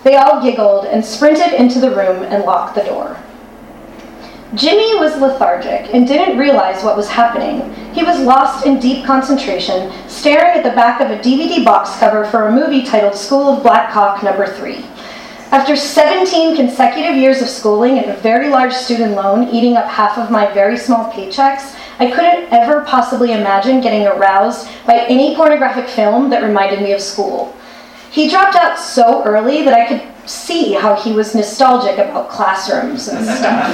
They 0.04 0.14
all 0.14 0.40
giggled 0.40 0.84
and 0.84 1.04
sprinted 1.04 1.52
into 1.52 1.80
the 1.80 1.90
room 1.90 2.22
and 2.22 2.44
locked 2.44 2.76
the 2.76 2.84
door. 2.84 3.20
Jimmy 4.54 5.00
was 5.00 5.20
lethargic 5.20 5.92
and 5.92 6.06
didn't 6.06 6.38
realize 6.38 6.84
what 6.84 6.96
was 6.96 7.08
happening. 7.08 7.74
He 7.92 8.04
was 8.04 8.20
lost 8.20 8.64
in 8.64 8.78
deep 8.78 9.04
concentration, 9.04 9.92
staring 10.08 10.56
at 10.56 10.62
the 10.62 10.76
back 10.76 11.00
of 11.00 11.10
a 11.10 11.18
DVD 11.18 11.64
box 11.64 11.98
cover 11.98 12.24
for 12.24 12.46
a 12.46 12.52
movie 12.52 12.84
titled 12.84 13.16
School 13.16 13.48
of 13.48 13.64
Black 13.64 13.90
Cock 13.90 14.22
Number 14.22 14.46
3. 14.46 14.84
After 15.50 15.76
17 15.76 16.56
consecutive 16.56 17.16
years 17.16 17.40
of 17.40 17.48
schooling 17.48 17.98
and 17.98 18.10
a 18.10 18.16
very 18.16 18.50
large 18.50 18.74
student 18.74 19.14
loan 19.14 19.48
eating 19.48 19.78
up 19.78 19.86
half 19.86 20.18
of 20.18 20.30
my 20.30 20.52
very 20.52 20.76
small 20.76 21.10
paychecks, 21.10 21.74
I 21.98 22.10
couldn't 22.10 22.52
ever 22.52 22.82
possibly 22.82 23.32
imagine 23.32 23.80
getting 23.80 24.06
aroused 24.06 24.68
by 24.86 25.06
any 25.06 25.34
pornographic 25.34 25.88
film 25.88 26.28
that 26.30 26.42
reminded 26.42 26.82
me 26.82 26.92
of 26.92 27.00
school. 27.00 27.56
He 28.10 28.28
dropped 28.28 28.56
out 28.56 28.78
so 28.78 29.24
early 29.24 29.64
that 29.64 29.72
I 29.72 29.86
could 29.86 30.02
see 30.28 30.74
how 30.74 30.94
he 30.94 31.12
was 31.12 31.34
nostalgic 31.34 31.94
about 31.94 32.28
classrooms 32.28 33.08
and 33.08 33.24
stuff. 33.24 33.72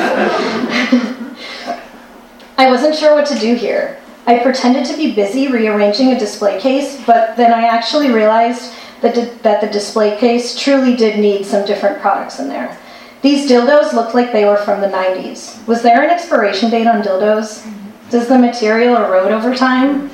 I 2.57 2.71
wasn't 2.71 2.95
sure 2.95 3.17
what 3.17 3.27
to 3.27 3.39
do 3.39 3.57
here. 3.57 4.01
I 4.29 4.39
pretended 4.39 4.87
to 4.87 4.97
be 4.97 5.13
busy 5.13 5.49
rearranging 5.49 6.13
a 6.13 6.19
display 6.19 6.61
case, 6.61 7.03
but 7.05 7.37
then 7.37 7.53
I 7.53 7.67
actually 7.67 8.11
realized 8.11 8.73
that, 9.05 9.43
that 9.43 9.61
the 9.61 9.67
display 9.67 10.17
case 10.19 10.59
truly 10.59 10.97
did 10.97 11.19
need 11.19 11.45
some 11.45 11.67
different 11.67 12.01
products 12.01 12.41
in 12.41 12.49
there. 12.49 12.79
These 13.23 13.51
dildos 13.51 13.93
looked 13.93 14.15
like 14.15 14.33
they 14.33 14.45
were 14.45 14.57
from 14.57 14.81
the 14.81 14.87
90s. 14.87 15.67
Was 15.67 15.83
there 15.83 16.03
an 16.03 16.11
expiration 16.11 16.71
date 16.71 16.87
on 16.87 17.03
dildos? 17.03 17.71
Does 18.11 18.29
the 18.29 18.39
material 18.39 18.97
erode 18.97 19.33
over 19.33 19.55
time? 19.55 20.11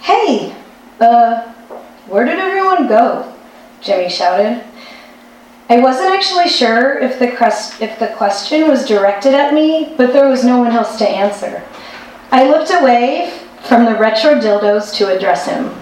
Hey, 0.00 0.54
uh, 1.00 1.42
where 2.08 2.24
did 2.24 2.38
everyone 2.38 2.88
go? 2.88 3.32
Jimmy 3.80 4.08
shouted. 4.08 4.64
I 5.68 5.80
wasn't 5.80 6.14
actually 6.14 6.48
sure 6.48 6.98
if 6.98 7.18
the, 7.18 7.30
crest, 7.30 7.80
if 7.80 7.98
the 7.98 8.08
question 8.08 8.68
was 8.68 8.86
directed 8.86 9.34
at 9.34 9.54
me, 9.54 9.94
but 9.96 10.12
there 10.12 10.28
was 10.28 10.44
no 10.44 10.58
one 10.58 10.72
else 10.72 10.98
to 10.98 11.08
answer. 11.08 11.62
I 12.30 12.48
looked 12.48 12.70
away 12.70 13.32
from 13.62 13.86
the 13.86 13.94
retro 13.94 14.34
dildos 14.34 14.94
to 14.96 15.14
address 15.14 15.46
him. 15.46 15.74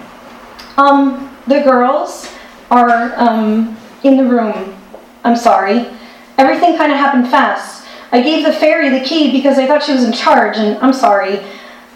Um, 0.77 1.32
the 1.47 1.61
girls 1.61 2.33
are 2.71 3.15
um, 3.17 3.77
in 4.03 4.17
the 4.17 4.25
room. 4.25 4.77
I'm 5.25 5.37
sorry. 5.37 5.87
Everything 6.39 6.77
kind 6.77 6.93
of 6.93 6.99
happened 6.99 7.29
fast. 7.29 7.87
I 8.11 8.21
gave 8.21 8.45
the 8.45 8.53
fairy 8.53 8.91
the 8.91 9.05
key 9.05 9.33
because 9.33 9.59
I 9.59 9.67
thought 9.67 9.83
she 9.83 9.93
was 9.93 10.05
in 10.05 10.13
charge, 10.13 10.57
and 10.57 10.79
I'm 10.79 10.93
sorry. 10.93 11.41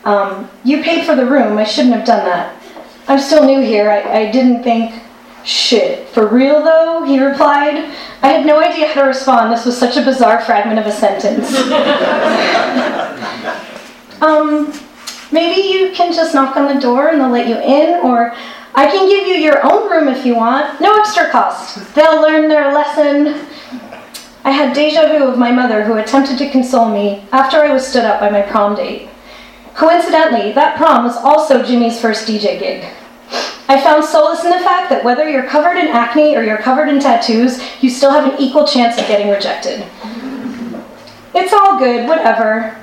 Um, 0.05 0.49
you 0.65 0.83
paid 0.83 1.05
for 1.05 1.15
the 1.15 1.26
room. 1.26 1.59
I 1.59 1.65
shouldn't 1.65 1.95
have 1.95 2.07
done 2.07 2.25
that. 2.25 2.61
I'm 3.09 3.19
still 3.19 3.45
new 3.45 3.61
here. 3.61 3.91
I, 3.91 4.21
I 4.21 4.31
didn't 4.31 4.62
think. 4.62 5.03
Shit, 5.45 6.09
for 6.09 6.26
real 6.26 6.65
though? 6.65 7.05
He 7.05 7.25
replied. 7.25 7.76
I 8.21 8.29
had 8.29 8.45
no 8.45 8.61
idea 8.61 8.88
how 8.88 9.03
to 9.03 9.07
respond. 9.07 9.53
This 9.53 9.65
was 9.65 9.79
such 9.79 9.97
a 9.97 10.05
bizarre 10.05 10.41
fragment 10.41 10.81
of 10.81 10.87
a 10.87 10.91
sentence. 10.91 11.57
um, 14.21 14.73
maybe 15.31 15.69
you 15.69 15.93
can 15.93 16.12
just 16.12 16.35
knock 16.35 16.57
on 16.57 16.75
the 16.75 16.81
door 16.81 17.11
and 17.11 17.21
they'll 17.21 17.31
let 17.31 17.47
you 17.47 17.59
in, 17.59 18.05
or 18.05 18.35
I 18.76 18.90
can 18.90 19.09
give 19.09 19.26
you 19.26 19.37
your 19.37 19.64
own 19.64 19.90
room 19.90 20.06
if 20.06 20.26
you 20.26 20.37
want. 20.37 20.83
No 20.83 20.99
extra 20.99 21.30
cost. 21.30 21.95
They'll 21.95 22.21
learn 22.21 22.49
their 22.49 22.75
lesson. 22.75 23.47
I 24.45 24.50
had 24.50 24.75
deja 24.75 25.09
vu 25.09 25.25
of 25.25 25.38
my 25.38 25.50
mother 25.50 25.83
who 25.83 25.95
attempted 25.95 26.37
to 26.38 26.50
console 26.50 26.90
me 26.90 27.25
after 27.33 27.56
I 27.56 27.73
was 27.73 27.87
stood 27.87 28.04
up 28.04 28.21
by 28.21 28.28
my 28.28 28.42
prom 28.42 28.76
date. 28.76 29.09
Coincidentally, 29.75 30.52
that 30.52 30.76
prom 30.76 31.04
was 31.04 31.16
also 31.16 31.64
Jimmy's 31.64 31.99
first 31.99 32.28
DJ 32.28 32.59
gig. 32.59 32.85
I 33.68 33.80
found 33.83 34.04
solace 34.04 34.45
in 34.45 34.50
the 34.50 34.61
fact 34.61 34.90
that 34.90 35.02
whether 35.02 35.28
you're 35.28 35.49
covered 35.49 35.78
in 35.78 35.88
acne 35.88 36.37
or 36.37 36.42
you're 36.42 36.59
covered 36.59 36.88
in 36.88 37.00
tattoos, 37.00 37.61
you 37.83 37.88
still 37.88 38.11
have 38.11 38.30
an 38.30 38.38
equal 38.38 38.66
chance 38.66 39.00
of 39.00 39.09
getting 39.09 39.30
rejected. 39.30 39.85
It's 41.35 41.52
all 41.52 41.78
good, 41.78 42.06
whatever. 42.06 42.76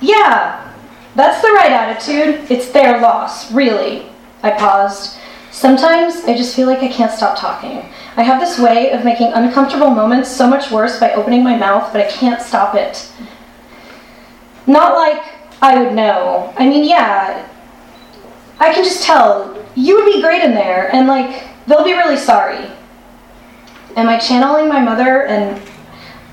Yeah, 0.00 0.72
that's 1.16 1.42
the 1.42 1.52
right 1.52 1.72
attitude. 1.72 2.50
It's 2.50 2.70
their 2.70 3.00
loss, 3.00 3.52
really. 3.52 4.06
I 4.46 4.58
paused. 4.58 5.18
Sometimes 5.50 6.24
I 6.24 6.36
just 6.36 6.54
feel 6.54 6.66
like 6.66 6.80
I 6.80 6.88
can't 6.88 7.12
stop 7.12 7.38
talking. 7.38 7.88
I 8.16 8.22
have 8.22 8.40
this 8.40 8.58
way 8.58 8.92
of 8.92 9.04
making 9.04 9.32
uncomfortable 9.32 9.90
moments 9.90 10.30
so 10.30 10.48
much 10.48 10.70
worse 10.70 11.00
by 11.00 11.12
opening 11.12 11.42
my 11.42 11.56
mouth, 11.56 11.92
but 11.92 12.00
I 12.00 12.10
can't 12.10 12.42
stop 12.42 12.74
it. 12.74 13.10
Not 14.66 14.94
like 14.94 15.22
I 15.62 15.82
would 15.82 15.94
know. 15.94 16.52
I 16.58 16.68
mean, 16.68 16.84
yeah, 16.84 17.48
I 18.58 18.72
can 18.72 18.84
just 18.84 19.02
tell 19.02 19.64
you 19.74 19.96
would 19.96 20.12
be 20.12 20.20
great 20.20 20.42
in 20.42 20.54
there, 20.54 20.94
and 20.94 21.06
like, 21.06 21.44
they'll 21.66 21.84
be 21.84 21.92
really 21.92 22.16
sorry. 22.16 22.70
Am 23.96 24.08
I 24.08 24.18
channeling 24.18 24.68
my 24.68 24.80
mother? 24.80 25.26
And 25.26 25.60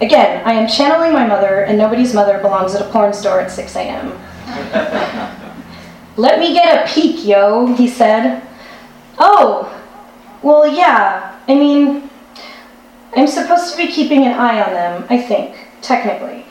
again, 0.01 0.45
I 0.45 0.53
am 0.53 0.67
channeling 0.67 1.13
my 1.13 1.25
mother, 1.25 1.61
and 1.61 1.77
nobody's 1.77 2.13
mother 2.13 2.39
belongs 2.39 2.75
at 2.75 2.81
a 2.81 2.89
porn 2.89 3.13
store 3.13 3.41
at 3.41 3.51
6 3.51 3.75
a.m. 3.75 4.11
Let 6.15 6.39
me 6.39 6.53
get 6.53 6.85
a 6.85 6.93
peek, 6.93 7.25
yo, 7.25 7.73
he 7.75 7.87
said. 7.87 8.43
Oh, 9.17 9.69
well, 10.43 10.67
yeah. 10.67 11.39
I 11.47 11.55
mean, 11.55 12.09
I'm 13.15 13.27
supposed 13.27 13.71
to 13.71 13.77
be 13.77 13.91
keeping 13.91 14.25
an 14.25 14.33
eye 14.33 14.61
on 14.61 14.73
them, 14.73 15.05
I 15.09 15.21
think, 15.21 15.55
technically. 15.81 16.45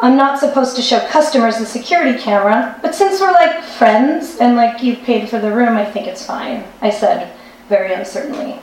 I'm 0.00 0.16
not 0.16 0.40
supposed 0.40 0.76
to 0.76 0.82
show 0.82 1.06
customers 1.08 1.58
the 1.58 1.66
security 1.66 2.18
camera, 2.18 2.78
but 2.82 2.94
since 2.94 3.20
we're 3.20 3.32
like 3.32 3.62
friends 3.62 4.38
and 4.38 4.56
like 4.56 4.82
you 4.82 4.96
paid 4.96 5.28
for 5.28 5.38
the 5.38 5.52
room, 5.52 5.76
I 5.76 5.84
think 5.84 6.06
it's 6.06 6.24
fine, 6.24 6.64
I 6.80 6.90
said, 6.90 7.32
very 7.68 7.92
uncertainly. 7.92 8.58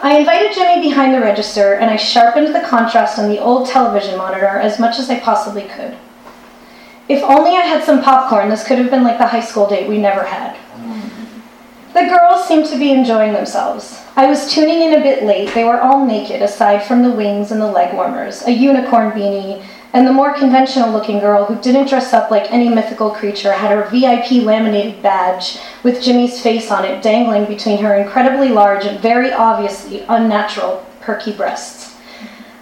I 0.00 0.18
invited 0.18 0.54
Jimmy 0.54 0.82
behind 0.88 1.14
the 1.14 1.20
register 1.20 1.74
and 1.74 1.90
I 1.90 1.96
sharpened 1.96 2.54
the 2.54 2.60
contrast 2.60 3.18
on 3.18 3.28
the 3.28 3.40
old 3.40 3.66
television 3.66 4.16
monitor 4.16 4.46
as 4.46 4.78
much 4.78 4.98
as 4.98 5.10
I 5.10 5.18
possibly 5.18 5.62
could. 5.62 5.96
If 7.08 7.22
only 7.22 7.52
I 7.52 7.62
had 7.62 7.84
some 7.84 8.02
popcorn, 8.02 8.50
this 8.50 8.66
could 8.66 8.78
have 8.78 8.90
been 8.90 9.02
like 9.02 9.16
the 9.16 9.26
high 9.26 9.40
school 9.40 9.66
date 9.66 9.88
we 9.88 9.98
never 9.98 10.24
had. 10.24 10.56
The 11.94 12.04
girls 12.04 12.46
seemed 12.46 12.66
to 12.66 12.78
be 12.78 12.92
enjoying 12.92 13.32
themselves. 13.32 14.02
I 14.14 14.26
was 14.26 14.52
tuning 14.52 14.82
in 14.82 14.92
a 14.92 15.02
bit 15.02 15.24
late. 15.24 15.54
They 15.54 15.64
were 15.64 15.80
all 15.80 16.06
naked, 16.06 16.42
aside 16.42 16.82
from 16.82 17.02
the 17.02 17.10
wings 17.10 17.50
and 17.50 17.60
the 17.60 17.66
leg 17.66 17.94
warmers, 17.94 18.42
a 18.42 18.52
unicorn 18.52 19.12
beanie, 19.12 19.64
and 19.94 20.06
the 20.06 20.12
more 20.12 20.34
conventional 20.34 20.92
looking 20.92 21.18
girl 21.18 21.46
who 21.46 21.60
didn't 21.62 21.88
dress 21.88 22.12
up 22.12 22.30
like 22.30 22.52
any 22.52 22.68
mythical 22.68 23.10
creature 23.10 23.52
had 23.52 23.70
her 23.70 23.88
VIP 23.88 24.44
laminated 24.44 25.02
badge 25.02 25.58
with 25.82 26.02
Jimmy's 26.02 26.42
face 26.42 26.70
on 26.70 26.84
it 26.84 27.02
dangling 27.02 27.46
between 27.46 27.78
her 27.78 27.94
incredibly 27.94 28.50
large 28.50 28.84
and 28.84 29.00
very 29.00 29.32
obviously 29.32 30.04
unnatural 30.10 30.86
perky 31.00 31.32
breasts. 31.32 31.87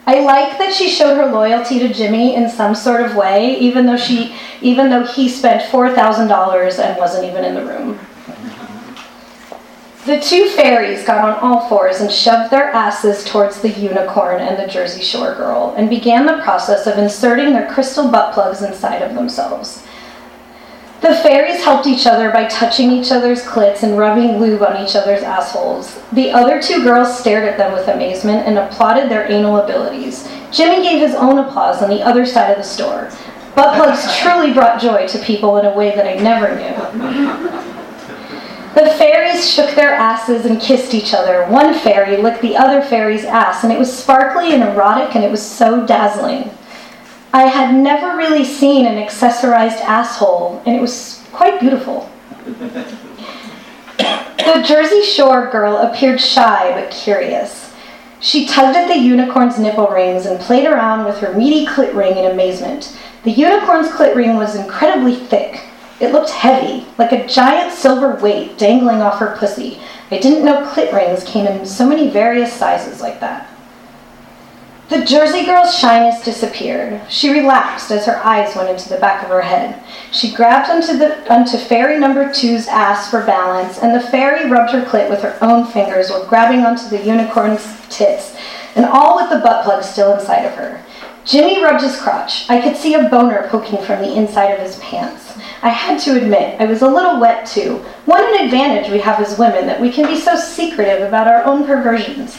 I 0.08 0.20
like 0.20 0.56
that 0.58 0.72
she 0.72 0.88
showed 0.88 1.16
her 1.16 1.26
loyalty 1.26 1.80
to 1.80 1.92
Jimmy 1.92 2.36
in 2.36 2.48
some 2.48 2.76
sort 2.76 3.00
of 3.00 3.16
way, 3.16 3.58
even 3.58 3.86
though 3.86 3.96
she 3.96 4.36
even 4.62 4.88
though 4.88 5.04
he 5.04 5.28
spent 5.28 5.70
four 5.70 5.92
thousand 5.92 6.28
dollars 6.28 6.78
and 6.78 6.96
wasn't 6.96 7.24
even 7.24 7.44
in 7.44 7.54
the 7.54 7.64
room. 7.64 7.98
The 10.06 10.20
two 10.20 10.48
fairies 10.50 11.04
got 11.04 11.24
on 11.24 11.34
all 11.40 11.68
fours 11.68 12.00
and 12.00 12.12
shoved 12.12 12.52
their 12.52 12.70
asses 12.70 13.24
towards 13.24 13.60
the 13.60 13.70
unicorn 13.70 14.40
and 14.40 14.56
the 14.56 14.72
Jersey 14.72 15.02
Shore 15.02 15.34
girl 15.34 15.74
and 15.76 15.90
began 15.90 16.26
the 16.26 16.40
process 16.44 16.86
of 16.86 16.96
inserting 16.96 17.52
their 17.52 17.68
crystal 17.68 18.08
butt 18.08 18.32
plugs 18.32 18.62
inside 18.62 19.02
of 19.02 19.16
themselves. 19.16 19.84
The 21.06 21.14
fairies 21.14 21.62
helped 21.62 21.86
each 21.86 22.04
other 22.04 22.32
by 22.32 22.46
touching 22.48 22.90
each 22.90 23.12
other's 23.12 23.40
clits 23.40 23.84
and 23.84 23.96
rubbing 23.96 24.38
lube 24.40 24.60
on 24.62 24.84
each 24.84 24.96
other's 24.96 25.22
assholes. 25.22 26.02
The 26.10 26.32
other 26.32 26.60
two 26.60 26.82
girls 26.82 27.16
stared 27.16 27.48
at 27.48 27.56
them 27.56 27.72
with 27.72 27.86
amazement 27.86 28.44
and 28.44 28.58
applauded 28.58 29.08
their 29.08 29.30
anal 29.30 29.58
abilities. 29.58 30.28
Jimmy 30.50 30.82
gave 30.82 31.00
his 31.00 31.14
own 31.14 31.38
applause 31.38 31.80
on 31.80 31.90
the 31.90 32.02
other 32.02 32.26
side 32.26 32.50
of 32.50 32.56
the 32.56 32.64
store. 32.64 33.12
Butt 33.54 33.76
plugs 33.76 34.16
truly 34.18 34.52
brought 34.52 34.80
joy 34.80 35.06
to 35.06 35.18
people 35.20 35.58
in 35.58 35.66
a 35.66 35.76
way 35.76 35.94
that 35.94 36.08
I 36.08 36.20
never 36.20 36.56
knew. 36.56 36.74
The 38.74 38.90
fairies 38.98 39.48
shook 39.48 39.76
their 39.76 39.94
asses 39.94 40.44
and 40.44 40.60
kissed 40.60 40.92
each 40.92 41.14
other. 41.14 41.46
One 41.46 41.72
fairy 41.72 42.16
licked 42.16 42.42
the 42.42 42.56
other 42.56 42.82
fairy's 42.82 43.24
ass, 43.24 43.62
and 43.62 43.72
it 43.72 43.78
was 43.78 43.96
sparkly 43.96 44.52
and 44.54 44.62
erotic, 44.64 45.14
and 45.14 45.24
it 45.24 45.30
was 45.30 45.40
so 45.40 45.86
dazzling. 45.86 46.50
I 47.36 47.48
had 47.48 47.74
never 47.74 48.16
really 48.16 48.46
seen 48.46 48.86
an 48.86 48.96
accessorized 48.96 49.82
asshole, 49.82 50.62
and 50.64 50.74
it 50.74 50.80
was 50.80 51.22
quite 51.32 51.60
beautiful. 51.60 52.10
the 52.46 52.94
Jersey 54.66 55.02
Shore 55.02 55.50
girl 55.50 55.76
appeared 55.76 56.18
shy 56.18 56.72
but 56.72 56.90
curious. 56.90 57.74
She 58.20 58.46
tugged 58.46 58.74
at 58.74 58.88
the 58.88 58.96
unicorn's 58.96 59.58
nipple 59.58 59.88
rings 59.88 60.24
and 60.24 60.40
played 60.40 60.66
around 60.66 61.04
with 61.04 61.18
her 61.18 61.34
meaty 61.34 61.66
clit 61.66 61.94
ring 61.94 62.16
in 62.16 62.24
amazement. 62.24 62.96
The 63.24 63.32
unicorn's 63.32 63.88
clit 63.88 64.14
ring 64.14 64.36
was 64.36 64.56
incredibly 64.56 65.16
thick. 65.16 65.62
It 66.00 66.12
looked 66.12 66.30
heavy, 66.30 66.86
like 66.96 67.12
a 67.12 67.26
giant 67.26 67.74
silver 67.74 68.14
weight 68.14 68.56
dangling 68.56 69.02
off 69.02 69.18
her 69.18 69.36
pussy. 69.36 69.78
I 70.10 70.16
didn't 70.16 70.42
know 70.42 70.66
clit 70.72 70.90
rings 70.90 71.22
came 71.22 71.46
in 71.46 71.66
so 71.66 71.86
many 71.86 72.08
various 72.08 72.54
sizes 72.54 73.02
like 73.02 73.20
that. 73.20 73.50
The 74.88 75.04
Jersey 75.04 75.44
girl's 75.44 75.76
shyness 75.76 76.24
disappeared. 76.24 77.00
She 77.10 77.32
relaxed 77.32 77.90
as 77.90 78.06
her 78.06 78.24
eyes 78.24 78.54
went 78.54 78.70
into 78.70 78.88
the 78.88 78.98
back 78.98 79.24
of 79.24 79.30
her 79.30 79.42
head. 79.42 79.82
She 80.12 80.32
grabbed 80.32 80.70
onto, 80.70 80.96
the, 80.96 81.32
onto 81.32 81.58
fairy 81.58 81.98
number 81.98 82.32
two's 82.32 82.68
ass 82.68 83.10
for 83.10 83.26
balance, 83.26 83.80
and 83.80 83.92
the 83.92 84.06
fairy 84.08 84.48
rubbed 84.48 84.70
her 84.70 84.84
clit 84.84 85.10
with 85.10 85.22
her 85.22 85.36
own 85.42 85.66
fingers 85.66 86.10
while 86.10 86.24
grabbing 86.26 86.60
onto 86.60 86.88
the 86.88 87.02
unicorn's 87.02 87.66
tits, 87.88 88.36
and 88.76 88.84
all 88.84 89.16
with 89.16 89.28
the 89.28 89.40
butt 89.40 89.64
plug 89.64 89.82
still 89.82 90.14
inside 90.14 90.44
of 90.44 90.54
her. 90.54 90.80
Jimmy 91.26 91.60
rubbed 91.60 91.82
his 91.82 92.00
crotch. 92.00 92.48
I 92.48 92.60
could 92.60 92.76
see 92.76 92.94
a 92.94 93.08
boner 93.08 93.48
poking 93.48 93.82
from 93.82 94.00
the 94.00 94.14
inside 94.14 94.52
of 94.52 94.60
his 94.60 94.76
pants. 94.78 95.36
I 95.60 95.70
had 95.70 95.98
to 96.02 96.16
admit, 96.16 96.60
I 96.60 96.66
was 96.66 96.82
a 96.82 96.88
little 96.88 97.18
wet 97.18 97.46
too. 97.46 97.78
What 98.04 98.22
an 98.22 98.44
advantage 98.44 98.92
we 98.92 99.00
have 99.00 99.20
as 99.20 99.36
women 99.36 99.66
that 99.66 99.80
we 99.80 99.90
can 99.90 100.06
be 100.06 100.20
so 100.20 100.36
secretive 100.36 101.02
about 101.02 101.26
our 101.26 101.44
own 101.44 101.66
perversions. 101.66 102.36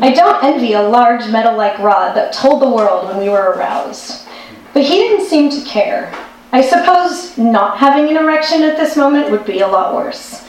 I 0.00 0.12
don't 0.14 0.44
envy 0.44 0.74
a 0.74 0.82
large 0.82 1.28
metal 1.32 1.56
like 1.56 1.76
rod 1.80 2.14
that 2.14 2.32
told 2.32 2.62
the 2.62 2.68
world 2.68 3.08
when 3.08 3.18
we 3.18 3.28
were 3.28 3.50
aroused. 3.50 4.28
But 4.72 4.84
he 4.84 4.94
didn't 4.94 5.26
seem 5.26 5.50
to 5.50 5.68
care. 5.68 6.14
I 6.52 6.60
suppose 6.60 7.36
not 7.36 7.78
having 7.78 8.08
an 8.08 8.22
erection 8.22 8.62
at 8.62 8.76
this 8.76 8.96
moment 8.96 9.30
would 9.32 9.44
be 9.44 9.58
a 9.58 9.66
lot 9.66 9.96
worse. 9.96 10.46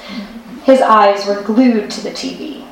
His 0.65 0.81
eyes 0.81 1.25
were 1.25 1.41
glued 1.41 1.89
to 1.89 2.01
the 2.01 2.11
TV. 2.11 2.62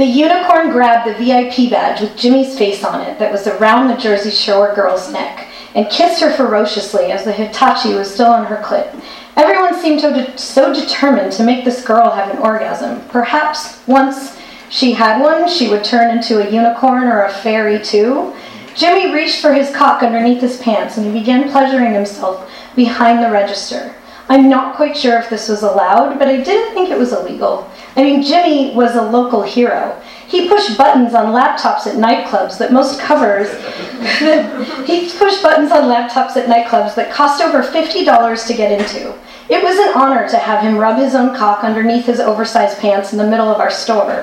The 0.00 0.06
unicorn 0.06 0.70
grabbed 0.70 1.06
the 1.06 1.22
VIP 1.22 1.68
badge 1.68 2.00
with 2.00 2.16
Jimmy's 2.16 2.56
face 2.56 2.82
on 2.82 3.02
it 3.02 3.18
that 3.18 3.30
was 3.30 3.46
around 3.46 3.88
the 3.88 3.98
Jersey 3.98 4.30
Shore 4.30 4.74
girl's 4.74 5.12
neck 5.12 5.48
and 5.74 5.90
kissed 5.90 6.22
her 6.22 6.32
ferociously 6.32 7.12
as 7.12 7.24
the 7.24 7.32
Hitachi 7.32 7.92
was 7.92 8.10
still 8.10 8.32
on 8.32 8.46
her 8.46 8.56
clit. 8.62 8.98
Everyone 9.36 9.78
seemed 9.78 10.00
to, 10.00 10.38
so 10.38 10.72
determined 10.72 11.32
to 11.32 11.44
make 11.44 11.66
this 11.66 11.84
girl 11.84 12.12
have 12.12 12.30
an 12.30 12.38
orgasm. 12.38 13.06
Perhaps 13.10 13.86
once 13.86 14.38
she 14.70 14.92
had 14.92 15.20
one, 15.20 15.46
she 15.46 15.68
would 15.68 15.84
turn 15.84 16.16
into 16.16 16.40
a 16.40 16.50
unicorn 16.50 17.04
or 17.04 17.24
a 17.24 17.30
fairy 17.30 17.78
too. 17.78 18.34
Jimmy 18.74 19.12
reached 19.12 19.42
for 19.42 19.52
his 19.52 19.70
cock 19.76 20.02
underneath 20.02 20.40
his 20.40 20.56
pants 20.62 20.96
and 20.96 21.04
he 21.04 21.20
began 21.20 21.50
pleasuring 21.50 21.92
himself 21.92 22.50
behind 22.74 23.22
the 23.22 23.30
register. 23.30 23.94
I'm 24.30 24.48
not 24.48 24.76
quite 24.76 24.96
sure 24.96 25.18
if 25.18 25.28
this 25.28 25.48
was 25.48 25.64
allowed, 25.64 26.20
but 26.20 26.28
I 26.28 26.40
didn't 26.40 26.72
think 26.72 26.88
it 26.88 26.96
was 26.96 27.12
illegal. 27.12 27.68
I 27.96 28.04
mean, 28.04 28.22
Jimmy 28.22 28.72
was 28.76 28.94
a 28.94 29.02
local 29.02 29.42
hero. 29.42 30.00
He 30.28 30.48
pushed 30.48 30.78
buttons 30.78 31.14
on 31.14 31.34
laptops 31.34 31.88
at 31.88 31.96
nightclubs 31.96 32.56
that 32.58 32.72
most 32.72 33.00
covers. 33.00 33.50
he 34.86 35.10
pushed 35.18 35.42
buttons 35.42 35.72
on 35.72 35.90
laptops 35.90 36.36
at 36.36 36.48
nightclubs 36.48 36.94
that 36.94 37.12
cost 37.12 37.42
over 37.42 37.60
$50 37.60 38.46
to 38.46 38.54
get 38.54 38.70
into. 38.70 39.12
It 39.48 39.64
was 39.64 39.76
an 39.80 40.00
honor 40.00 40.28
to 40.28 40.38
have 40.38 40.62
him 40.62 40.78
rub 40.78 40.96
his 40.96 41.16
own 41.16 41.34
cock 41.34 41.64
underneath 41.64 42.06
his 42.06 42.20
oversized 42.20 42.78
pants 42.78 43.10
in 43.10 43.18
the 43.18 43.26
middle 43.26 43.48
of 43.48 43.58
our 43.58 43.70
store, 43.70 44.22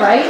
right? 0.00 0.24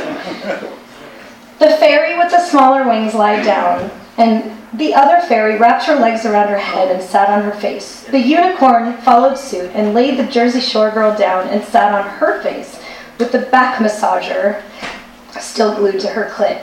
The 1.61 1.71
fairy 1.77 2.19
with 2.19 2.33
the 2.33 2.45
smaller 2.45 2.83
wings 2.83 3.15
lied 3.15 3.45
down, 3.45 3.93
and 4.17 4.58
the 4.75 4.95
other 4.95 5.27
fairy 5.27 5.57
wrapped 5.59 5.87
her 5.87 5.95
legs 5.95 6.27
around 6.27 6.49
her 6.49 6.59
head 6.59 6.91
and 6.91 7.03
sat 7.03 7.31
on 7.31 7.43
her 7.43 7.59
face. 7.59 8.03
The 8.05 8.21
unicorn 8.21 8.95
followed 8.99 9.39
suit 9.39 9.71
and 9.75 9.95
laid 9.95 10.19
the 10.19 10.27
Jersey 10.27 10.61
Shore 10.61 10.91
girl 10.91 11.17
down 11.17 11.49
and 11.49 11.65
sat 11.65 11.95
on 11.95 12.09
her 12.19 12.43
face 12.43 12.79
with 13.19 13.33
the 13.33 13.41
back 13.41 13.79
massager 13.79 14.63
still 15.41 15.75
glued 15.75 16.01
to 16.01 16.09
her 16.09 16.31
clit. 16.31 16.63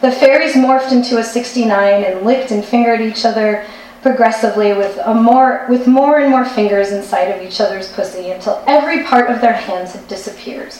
The 0.00 0.10
fairies 0.10 0.54
morphed 0.54 0.92
into 0.92 1.18
a 1.18 1.24
69 1.24 2.04
and 2.04 2.22
licked 2.22 2.50
and 2.50 2.64
fingered 2.64 3.00
each 3.00 3.24
other 3.24 3.66
progressively 4.02 4.72
with 4.72 4.98
a 5.04 5.14
more 5.14 5.64
with 5.68 5.86
more 5.86 6.18
and 6.18 6.30
more 6.30 6.44
fingers 6.44 6.90
inside 6.90 7.26
of 7.30 7.40
each 7.40 7.60
other's 7.60 7.92
pussy 7.92 8.30
until 8.30 8.62
every 8.66 9.04
part 9.04 9.30
of 9.30 9.40
their 9.40 9.52
hands 9.52 9.92
had 9.92 10.08
disappeared. 10.08 10.74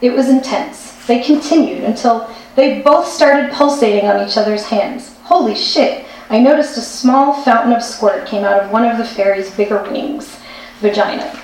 It 0.00 0.10
was 0.10 0.28
intense. 0.28 0.94
They 1.06 1.22
continued 1.22 1.84
until 1.84 2.30
they 2.56 2.82
both 2.82 3.08
started 3.08 3.52
pulsating 3.52 4.08
on 4.08 4.28
each 4.28 4.36
other's 4.36 4.66
hands. 4.66 5.17
Holy 5.28 5.54
shit! 5.54 6.06
I 6.30 6.40
noticed 6.40 6.78
a 6.78 6.80
small 6.80 7.42
fountain 7.42 7.74
of 7.74 7.82
squirt 7.82 8.26
came 8.26 8.44
out 8.44 8.62
of 8.62 8.70
one 8.70 8.86
of 8.86 8.96
the 8.96 9.04
fairy's 9.04 9.54
bigger 9.54 9.82
wings, 9.82 10.38
vagina. 10.80 11.38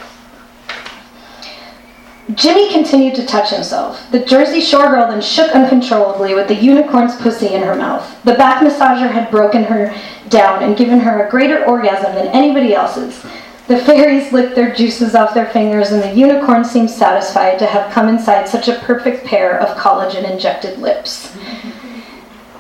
Jimmy 2.33 2.73
continued 2.73 3.15
to 3.17 3.27
touch 3.27 3.51
himself. 3.51 4.11
The 4.11 4.25
Jersey 4.25 4.63
Shore 4.63 4.89
girl 4.89 5.09
then 5.09 5.21
shook 5.21 5.55
uncontrollably 5.55 6.33
with 6.33 6.49
the 6.49 6.55
unicorn's 6.55 7.15
pussy 7.17 7.49
in 7.49 7.63
her 7.63 7.75
mouth. 7.75 8.25
The 8.25 8.33
back 8.33 8.63
massager 8.63 9.11
had 9.11 9.31
broken 9.31 9.65
her 9.65 9.95
down 10.31 10.63
and 10.63 10.79
given 10.79 11.01
her 11.01 11.27
a 11.27 11.31
greater 11.31 11.63
orgasm 11.67 12.15
than 12.15 12.29
anybody 12.29 12.75
else's. 12.75 13.23
The 13.69 13.77
fairies 13.77 14.33
licked 14.33 14.55
their 14.55 14.75
juices 14.75 15.15
off 15.15 15.35
their 15.35 15.51
fingers, 15.51 15.93
and 15.93 16.03
the 16.03 16.19
unicorn 16.19 16.65
seemed 16.65 16.91
satisfied 16.91 17.59
to 17.59 17.67
have 17.67 17.93
come 17.93 18.09
inside 18.09 18.49
such 18.49 18.69
a 18.69 18.79
perfect 18.79 19.27
pair 19.27 19.61
of 19.61 19.77
collagen 19.77 20.25
injected 20.31 20.79
lips. 20.79 21.37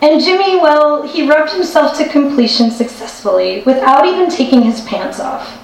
And 0.05 0.21
Jimmy, 0.21 0.57
well, 0.57 1.03
he 1.03 1.27
rubbed 1.27 1.51
himself 1.53 1.97
to 1.97 2.07
completion 2.07 2.71
successfully 2.71 3.62
without 3.62 4.05
even 4.05 4.29
taking 4.29 4.61
his 4.61 4.83
pants 4.83 5.19
off. 5.19 5.59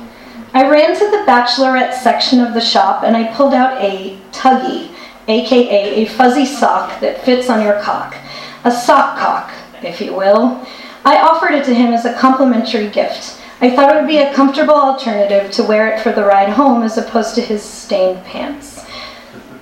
I 0.54 0.66
ran 0.66 0.98
to 0.98 1.10
the 1.10 1.24
bachelorette 1.30 1.92
section 1.92 2.40
of 2.40 2.54
the 2.54 2.60
shop 2.62 3.04
and 3.04 3.14
I 3.14 3.34
pulled 3.34 3.52
out 3.52 3.78
a 3.82 4.16
tuggy, 4.32 4.94
aka 5.28 5.94
a 5.94 6.06
fuzzy 6.06 6.46
sock 6.46 7.00
that 7.00 7.22
fits 7.22 7.50
on 7.50 7.62
your 7.62 7.82
cock. 7.82 8.16
A 8.64 8.70
sock 8.70 9.18
cock, 9.18 9.52
if 9.82 10.00
you 10.00 10.14
will. 10.14 10.66
I 11.04 11.20
offered 11.20 11.52
it 11.52 11.66
to 11.66 11.74
him 11.74 11.92
as 11.92 12.06
a 12.06 12.14
complimentary 12.14 12.88
gift. 12.88 13.38
I 13.60 13.68
thought 13.68 13.94
it 13.94 14.00
would 14.00 14.08
be 14.08 14.20
a 14.20 14.32
comfortable 14.32 14.72
alternative 14.72 15.50
to 15.50 15.64
wear 15.64 15.94
it 15.94 16.00
for 16.00 16.12
the 16.12 16.24
ride 16.24 16.48
home 16.48 16.82
as 16.82 16.96
opposed 16.96 17.34
to 17.34 17.42
his 17.42 17.62
stained 17.62 18.24
pants. 18.24 18.86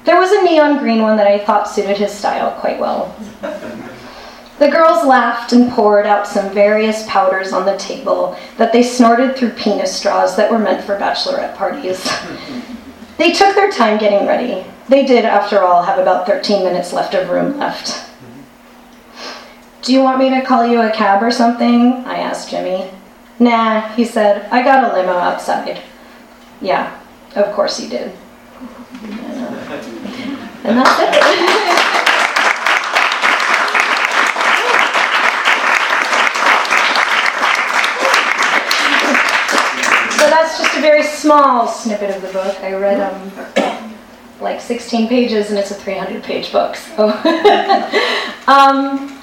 There 0.04 0.20
was 0.20 0.30
a 0.30 0.44
neon 0.44 0.78
green 0.78 1.02
one 1.02 1.16
that 1.16 1.26
I 1.26 1.44
thought 1.44 1.68
suited 1.68 1.98
his 1.98 2.12
style 2.12 2.52
quite 2.60 2.78
well. 2.78 3.12
The 4.58 4.68
girls 4.68 5.06
laughed 5.06 5.52
and 5.52 5.70
poured 5.70 6.04
out 6.04 6.26
some 6.26 6.52
various 6.52 7.06
powders 7.06 7.52
on 7.52 7.64
the 7.64 7.76
table 7.76 8.36
that 8.56 8.72
they 8.72 8.82
snorted 8.82 9.36
through 9.36 9.50
penis 9.50 9.96
straws 9.96 10.36
that 10.36 10.50
were 10.50 10.58
meant 10.58 10.84
for 10.84 10.98
bachelorette 10.98 11.54
parties. 11.54 12.10
they 13.18 13.32
took 13.32 13.54
their 13.54 13.70
time 13.70 13.98
getting 13.98 14.26
ready. 14.26 14.66
They 14.88 15.06
did, 15.06 15.24
after 15.24 15.60
all, 15.60 15.84
have 15.84 16.00
about 16.00 16.26
13 16.26 16.64
minutes 16.64 16.92
left 16.92 17.14
of 17.14 17.30
room 17.30 17.56
left. 17.58 17.86
Mm-hmm. 17.86 18.42
Do 19.82 19.92
you 19.92 20.02
want 20.02 20.18
me 20.18 20.30
to 20.30 20.44
call 20.44 20.66
you 20.66 20.80
a 20.80 20.90
cab 20.90 21.22
or 21.22 21.30
something? 21.30 21.92
I 22.04 22.16
asked 22.18 22.50
Jimmy. 22.50 22.90
Nah, 23.38 23.82
he 23.94 24.04
said. 24.04 24.48
I 24.50 24.64
got 24.64 24.90
a 24.90 24.96
limo 24.96 25.12
outside. 25.12 25.80
Yeah, 26.60 26.98
of 27.36 27.52
course 27.52 27.78
he 27.78 27.88
did. 27.88 28.12
And 30.64 30.76
that's 30.76 31.00
it. 31.00 31.94
So 40.18 40.28
that's 40.48 40.62
just 40.62 40.78
a 40.78 40.80
very 40.80 41.02
small 41.02 41.68
snippet 41.68 42.16
of 42.16 42.22
the 42.22 42.28
book. 42.28 42.58
I 42.62 42.72
read 42.72 43.00
um, 43.00 43.94
like 44.40 44.60
16 44.60 45.08
pages, 45.08 45.50
and 45.50 45.58
it's 45.58 45.70
a 45.70 45.74
300 45.74 46.22
page 46.22 46.52
book. 46.52 46.74
So 46.76 47.08
um, 48.46 49.20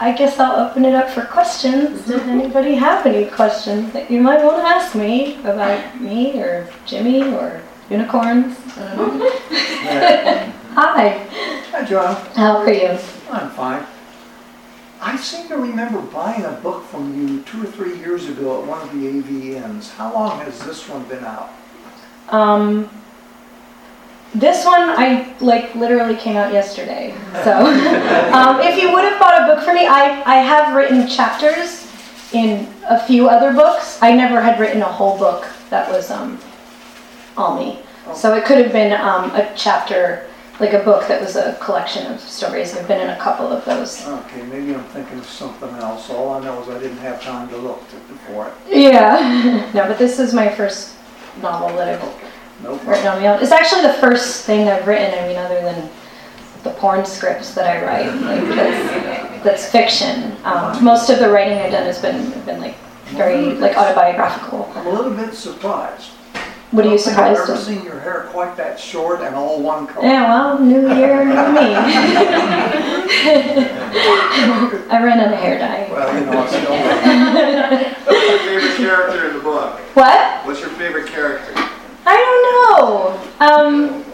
I 0.00 0.12
guess 0.16 0.40
I'll 0.40 0.68
open 0.68 0.84
it 0.84 0.94
up 0.94 1.08
for 1.10 1.24
questions. 1.24 2.06
Does 2.06 2.22
anybody 2.22 2.74
have 2.74 3.06
any 3.06 3.26
questions 3.30 3.92
that 3.92 4.10
you 4.10 4.20
might 4.20 4.42
want 4.42 4.56
to 4.56 4.66
ask 4.66 4.96
me 4.96 5.36
about 5.40 6.00
me 6.00 6.40
or 6.40 6.68
Jimmy 6.84 7.22
or 7.22 7.62
unicorns? 7.88 8.56
I. 8.76 10.52
Hi, 10.74 11.26
Hi, 11.72 11.84
John. 11.84 12.14
how 12.34 12.58
are 12.58 12.72
you? 12.72 12.98
I'm 13.30 13.50
fine. 13.50 13.84
I 15.00 15.16
seem 15.16 15.48
to 15.48 15.56
remember 15.56 16.00
buying 16.00 16.44
a 16.44 16.52
book 16.52 16.84
from 16.84 17.16
you 17.18 17.42
two 17.42 17.62
or 17.62 17.66
three 17.66 17.98
years 17.98 18.28
ago 18.28 18.60
at 18.60 18.66
one 18.66 18.82
of 18.82 18.92
the 18.92 19.06
AVNs. 19.06 19.90
How 19.92 20.12
long 20.12 20.40
has 20.40 20.62
this 20.64 20.88
one 20.88 21.04
been 21.04 21.24
out? 21.24 21.50
Um, 22.28 22.88
this 24.34 24.64
one 24.64 24.80
I 24.80 25.34
like 25.40 25.74
literally 25.74 26.16
came 26.16 26.36
out 26.36 26.52
yesterday. 26.52 27.14
So 27.44 27.52
um, 28.32 28.60
if 28.60 28.80
you 28.80 28.92
would 28.92 29.04
have 29.04 29.18
bought 29.18 29.42
a 29.42 29.54
book 29.54 29.64
for 29.64 29.72
me, 29.72 29.86
I, 29.86 30.22
I 30.24 30.36
have 30.36 30.76
written 30.76 31.08
chapters 31.08 31.90
in 32.32 32.68
a 32.88 33.00
few 33.00 33.28
other 33.28 33.52
books. 33.52 33.98
I 34.02 34.14
never 34.14 34.40
had 34.40 34.60
written 34.60 34.82
a 34.82 34.92
whole 34.92 35.18
book 35.18 35.48
that 35.70 35.90
was 35.90 36.10
um, 36.10 36.38
all 37.36 37.58
me. 37.58 37.80
So 38.14 38.34
it 38.34 38.44
could 38.44 38.58
have 38.58 38.72
been 38.72 38.92
um, 38.92 39.30
a 39.34 39.52
chapter, 39.56 40.26
like 40.60 40.74
a 40.74 40.78
book 40.84 41.08
that 41.08 41.20
was 41.20 41.36
a 41.36 41.54
collection 41.60 42.06
of 42.12 42.20
stories. 42.20 42.76
I've 42.76 42.86
been 42.86 43.00
in 43.00 43.10
a 43.10 43.18
couple 43.18 43.48
of 43.48 43.64
those. 43.64 44.06
Okay, 44.06 44.42
maybe 44.42 44.74
I'm 44.74 44.84
thinking 44.84 45.18
of 45.18 45.24
something 45.26 45.70
else. 45.76 46.10
All 46.10 46.32
I 46.34 46.40
know 46.44 46.60
is 46.62 46.68
I 46.68 46.78
didn't 46.78 46.98
have 46.98 47.22
time 47.22 47.48
to 47.48 47.56
look 47.56 47.80
to- 47.90 48.14
for 48.26 48.48
it. 48.48 48.52
Yeah. 48.68 49.70
no, 49.74 49.86
but 49.88 49.98
this 49.98 50.18
is 50.18 50.34
my 50.34 50.48
first 50.50 50.94
novel 51.40 51.74
that 51.78 51.88
I've 51.88 52.62
No 52.62 52.72
written 52.72 52.84
problem. 52.86 53.06
on 53.16 53.22
my 53.22 53.28
own. 53.28 53.42
It's 53.42 53.52
actually 53.52 53.82
the 53.82 53.94
first 53.94 54.44
thing 54.44 54.68
I've 54.68 54.86
written, 54.86 55.18
I 55.18 55.26
mean, 55.26 55.38
other 55.38 55.60
than 55.62 55.88
the 56.62 56.70
porn 56.70 57.06
scripts 57.06 57.54
that 57.54 57.66
I 57.66 57.82
write, 57.86 58.14
like, 58.20 58.54
that's, 58.54 59.42
that's 59.44 59.70
fiction. 59.70 60.36
Um, 60.44 60.84
most 60.84 61.08
of 61.08 61.18
the 61.20 61.30
writing 61.30 61.56
I've 61.58 61.72
done 61.72 61.84
has 61.86 62.00
been, 62.02 62.30
been 62.44 62.60
like, 62.60 62.76
very, 63.06 63.54
like, 63.54 63.76
autobiographical. 63.78 64.70
I'm 64.76 64.86
a 64.86 64.90
little 64.90 65.12
bit 65.14 65.32
surprised. 65.34 66.10
What 66.70 66.86
are 66.86 66.90
you 66.92 66.98
surprised 66.98 67.40
I've 67.40 67.48
ever 67.48 67.58
seen 67.58 67.82
your 67.82 67.98
hair 67.98 68.28
quite 68.30 68.56
that 68.56 68.78
short 68.78 69.22
and 69.22 69.34
all 69.34 69.60
one 69.60 69.88
color. 69.88 70.06
Yeah, 70.06 70.28
well, 70.28 70.60
new 70.60 70.94
year, 70.94 71.24
new 71.24 71.32
me. 71.32 71.74
I 74.88 75.00
ran 75.02 75.18
out 75.18 75.32
of 75.32 75.38
hair 75.40 75.58
dye. 75.58 75.88
Well, 75.90 76.14
you 76.14 76.26
know, 76.26 76.42
it's 76.44 76.52
still, 76.52 76.76
What's 78.06 78.28
your 78.30 78.38
favorite 78.38 78.76
character 78.76 79.28
in 79.28 79.36
the 79.36 79.42
book? 79.42 79.80
What? 79.94 80.46
What's 80.46 80.60
your 80.60 80.70
favorite 80.70 81.08
character? 81.08 81.52
I 82.06 82.16
don't 82.16 82.42
know. 82.78 83.20
Um, 83.40 84.04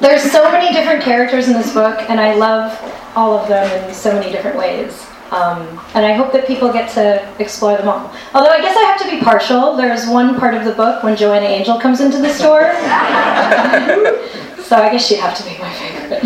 there's 0.00 0.22
so 0.30 0.52
many 0.52 0.74
different 0.74 1.02
characters 1.02 1.48
in 1.48 1.54
this 1.54 1.72
book, 1.72 1.98
and 2.10 2.20
I 2.20 2.34
love 2.34 2.78
all 3.16 3.38
of 3.38 3.48
them 3.48 3.88
in 3.88 3.94
so 3.94 4.12
many 4.12 4.30
different 4.30 4.58
ways. 4.58 5.06
Um, 5.30 5.80
and 5.94 6.06
I 6.06 6.12
hope 6.12 6.32
that 6.32 6.46
people 6.46 6.72
get 6.72 6.88
to 6.94 7.34
explore 7.40 7.76
them 7.76 7.88
all. 7.88 8.14
Although 8.32 8.50
I 8.50 8.60
guess 8.60 8.76
I 8.76 8.82
have 8.82 9.00
to 9.02 9.10
be 9.10 9.20
partial. 9.22 9.76
There's 9.76 10.06
one 10.06 10.38
part 10.38 10.54
of 10.54 10.64
the 10.64 10.72
book 10.72 11.02
when 11.02 11.16
Joanna 11.16 11.46
Angel 11.46 11.80
comes 11.80 12.00
into 12.00 12.18
the 12.18 12.32
store. 12.32 12.72
so 14.62 14.76
I 14.76 14.88
guess 14.92 15.06
she'd 15.06 15.18
have 15.18 15.36
to 15.36 15.42
be 15.42 15.58
my 15.58 15.72
favorite. 15.74 16.22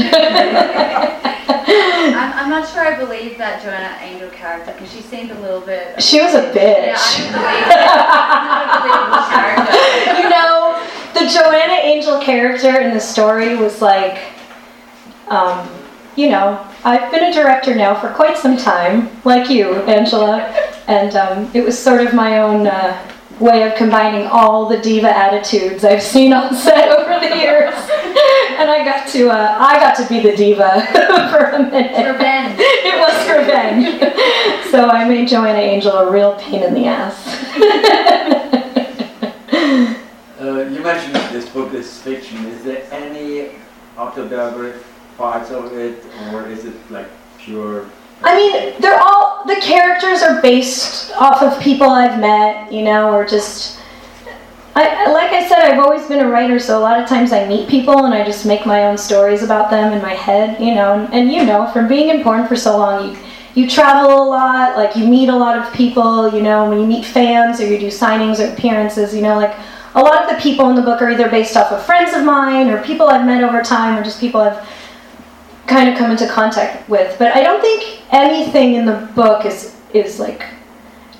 I'm, 2.14 2.32
I'm 2.44 2.50
not 2.50 2.68
sure 2.68 2.84
I 2.84 2.98
believe 2.98 3.38
that 3.38 3.62
Joanna 3.62 3.96
Angel 4.02 4.28
character 4.30 4.72
because 4.72 4.92
she 4.92 5.00
seemed 5.00 5.30
a 5.30 5.40
little 5.40 5.60
bit. 5.62 6.02
she 6.02 6.20
was 6.20 6.34
a 6.34 6.52
bitch. 6.52 6.94
I 6.96 7.24
don't 7.24 7.32
believe 7.40 7.64
it. 7.64 7.80
It's 7.80 8.44
not 8.44 8.68
a 8.68 8.84
believable 8.84 9.24
character. 9.32 10.20
you 10.20 10.28
know, 10.28 10.76
the 11.14 11.24
Joanna 11.32 11.80
Angel 11.82 12.20
character 12.20 12.80
in 12.80 12.92
the 12.92 13.00
story 13.00 13.56
was 13.56 13.80
like, 13.80 14.18
um, 15.28 15.68
you 16.16 16.28
know, 16.28 16.66
I've 16.82 17.12
been 17.12 17.24
a 17.24 17.32
director 17.32 17.74
now 17.74 17.94
for 17.94 18.08
quite 18.08 18.38
some 18.38 18.56
time, 18.56 19.10
like 19.24 19.50
you, 19.50 19.74
Angela, 19.82 20.40
and 20.88 21.14
um, 21.14 21.50
it 21.52 21.62
was 21.62 21.78
sort 21.78 22.00
of 22.00 22.14
my 22.14 22.38
own 22.38 22.66
uh, 22.66 23.06
way 23.38 23.68
of 23.68 23.74
combining 23.74 24.26
all 24.26 24.66
the 24.66 24.78
diva 24.78 25.14
attitudes 25.14 25.84
I've 25.84 26.02
seen 26.02 26.32
on 26.32 26.54
set 26.54 26.88
over 26.98 27.20
the 27.20 27.36
years, 27.36 27.74
and 28.56 28.70
I 28.70 28.82
got 28.82 29.06
to, 29.08 29.28
uh, 29.28 29.56
I 29.60 29.78
got 29.78 29.94
to 29.96 30.08
be 30.08 30.20
the 30.20 30.34
diva 30.34 30.86
for 31.30 31.50
a 31.50 31.62
minute. 31.62 31.96
For 31.96 32.12
revenge. 32.12 32.56
It 32.58 32.98
was 32.98 33.28
revenge. 33.28 34.70
so 34.70 34.88
I 34.88 35.06
made 35.06 35.28
Joanna 35.28 35.58
Angel 35.58 35.92
a 35.92 36.10
real 36.10 36.34
pain 36.36 36.62
in 36.62 36.74
the 36.74 36.86
ass. 36.86 37.46
Uh, 40.40 40.64
you 40.70 40.80
mentioned 40.80 41.14
this 41.34 41.46
book 41.50 41.74
is 41.74 42.00
fiction. 42.00 42.46
Is 42.46 42.64
there 42.64 42.82
any 42.90 43.50
autobiographic 43.98 44.82
parts 45.20 45.50
of 45.50 45.70
it, 45.74 46.02
or 46.32 46.48
is 46.48 46.64
it 46.64 46.74
like 46.90 47.06
pure? 47.38 47.86
I 48.22 48.34
mean, 48.34 48.80
they're 48.80 48.98
all 48.98 49.44
the 49.46 49.60
characters 49.60 50.22
are 50.22 50.40
based 50.40 51.12
off 51.12 51.42
of 51.42 51.60
people 51.60 51.88
I've 51.90 52.18
met, 52.18 52.72
you 52.72 52.82
know, 52.82 53.12
or 53.12 53.26
just. 53.26 53.78
I, 54.72 55.10
like 55.10 55.32
I 55.32 55.46
said, 55.48 55.58
I've 55.58 55.80
always 55.80 56.06
been 56.06 56.20
a 56.20 56.30
writer, 56.30 56.58
so 56.60 56.78
a 56.78 56.80
lot 56.80 57.00
of 57.00 57.08
times 57.08 57.32
I 57.32 57.46
meet 57.46 57.68
people 57.68 58.04
and 58.04 58.14
I 58.14 58.24
just 58.24 58.46
make 58.46 58.64
my 58.64 58.84
own 58.84 58.96
stories 58.96 59.42
about 59.42 59.68
them 59.68 59.92
in 59.92 60.00
my 60.00 60.14
head, 60.14 60.62
you 60.62 60.76
know. 60.76 60.94
And, 60.94 61.12
and 61.12 61.32
you 61.32 61.44
know, 61.44 61.66
from 61.72 61.88
being 61.88 62.08
in 62.08 62.22
porn 62.22 62.46
for 62.46 62.56
so 62.56 62.78
long, 62.78 63.10
you 63.10 63.18
you 63.56 63.68
travel 63.68 64.22
a 64.22 64.26
lot, 64.38 64.76
like 64.76 64.94
you 64.96 65.06
meet 65.06 65.28
a 65.28 65.36
lot 65.36 65.58
of 65.58 65.74
people, 65.74 66.32
you 66.32 66.40
know. 66.40 66.68
When 66.68 66.80
you 66.80 66.86
meet 66.86 67.04
fans 67.04 67.60
or 67.60 67.66
you 67.66 67.78
do 67.78 67.88
signings 67.88 68.38
or 68.38 68.50
appearances, 68.54 69.14
you 69.14 69.22
know, 69.22 69.36
like 69.36 69.54
a 69.96 70.00
lot 70.00 70.22
of 70.22 70.30
the 70.30 70.40
people 70.40 70.70
in 70.70 70.76
the 70.76 70.82
book 70.82 71.02
are 71.02 71.10
either 71.10 71.28
based 71.28 71.56
off 71.56 71.72
of 71.72 71.84
friends 71.84 72.14
of 72.14 72.22
mine 72.24 72.70
or 72.70 72.82
people 72.84 73.08
I've 73.08 73.26
met 73.26 73.42
over 73.42 73.60
time 73.62 73.98
or 73.98 74.04
just 74.04 74.20
people 74.20 74.40
I've 74.40 74.60
kind 75.70 75.88
of 75.88 75.96
come 75.96 76.10
into 76.10 76.26
contact 76.28 76.88
with. 76.88 77.16
But 77.18 77.34
I 77.34 77.42
don't 77.42 77.62
think 77.62 78.02
anything 78.12 78.74
in 78.74 78.84
the 78.84 79.08
book 79.14 79.46
is 79.46 79.76
is 79.94 80.18
like 80.20 80.42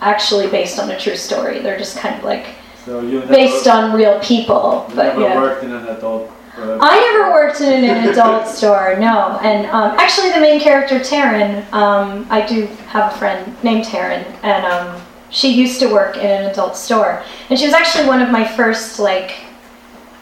actually 0.00 0.48
based 0.48 0.78
on 0.78 0.90
a 0.90 0.98
true 0.98 1.16
story. 1.16 1.60
They're 1.60 1.78
just 1.78 1.96
kind 1.98 2.14
of 2.16 2.24
like 2.24 2.46
So 2.84 3.00
based 3.28 3.66
on 3.68 3.94
real 3.96 4.18
people. 4.20 4.86
you 4.90 4.94
But 4.96 5.06
never 5.06 5.20
yeah. 5.20 5.40
worked 5.40 5.64
in 5.64 5.72
an 5.72 5.86
adult. 5.88 6.30
Uh, 6.58 6.78
I 6.82 6.94
never 7.00 7.30
worked 7.30 7.60
in 7.60 7.84
an 7.84 8.08
adult 8.08 8.48
store, 8.58 8.96
no. 8.98 9.38
And 9.42 9.66
um, 9.66 9.96
actually, 9.98 10.30
the 10.32 10.40
main 10.40 10.60
character, 10.60 10.98
Taryn, 10.98 11.64
um, 11.72 12.26
I 12.28 12.44
do 12.46 12.66
have 12.92 13.14
a 13.14 13.18
friend 13.18 13.56
named 13.62 13.84
Taryn, 13.84 14.24
and 14.42 14.66
um, 14.66 15.00
she 15.30 15.48
used 15.54 15.78
to 15.80 15.86
work 15.92 16.16
in 16.16 16.26
an 16.26 16.50
adult 16.50 16.76
store. 16.76 17.22
And 17.48 17.58
she 17.58 17.64
was 17.66 17.72
actually 17.74 18.06
one 18.08 18.20
of 18.20 18.30
my 18.30 18.44
first, 18.44 18.98
like, 18.98 19.30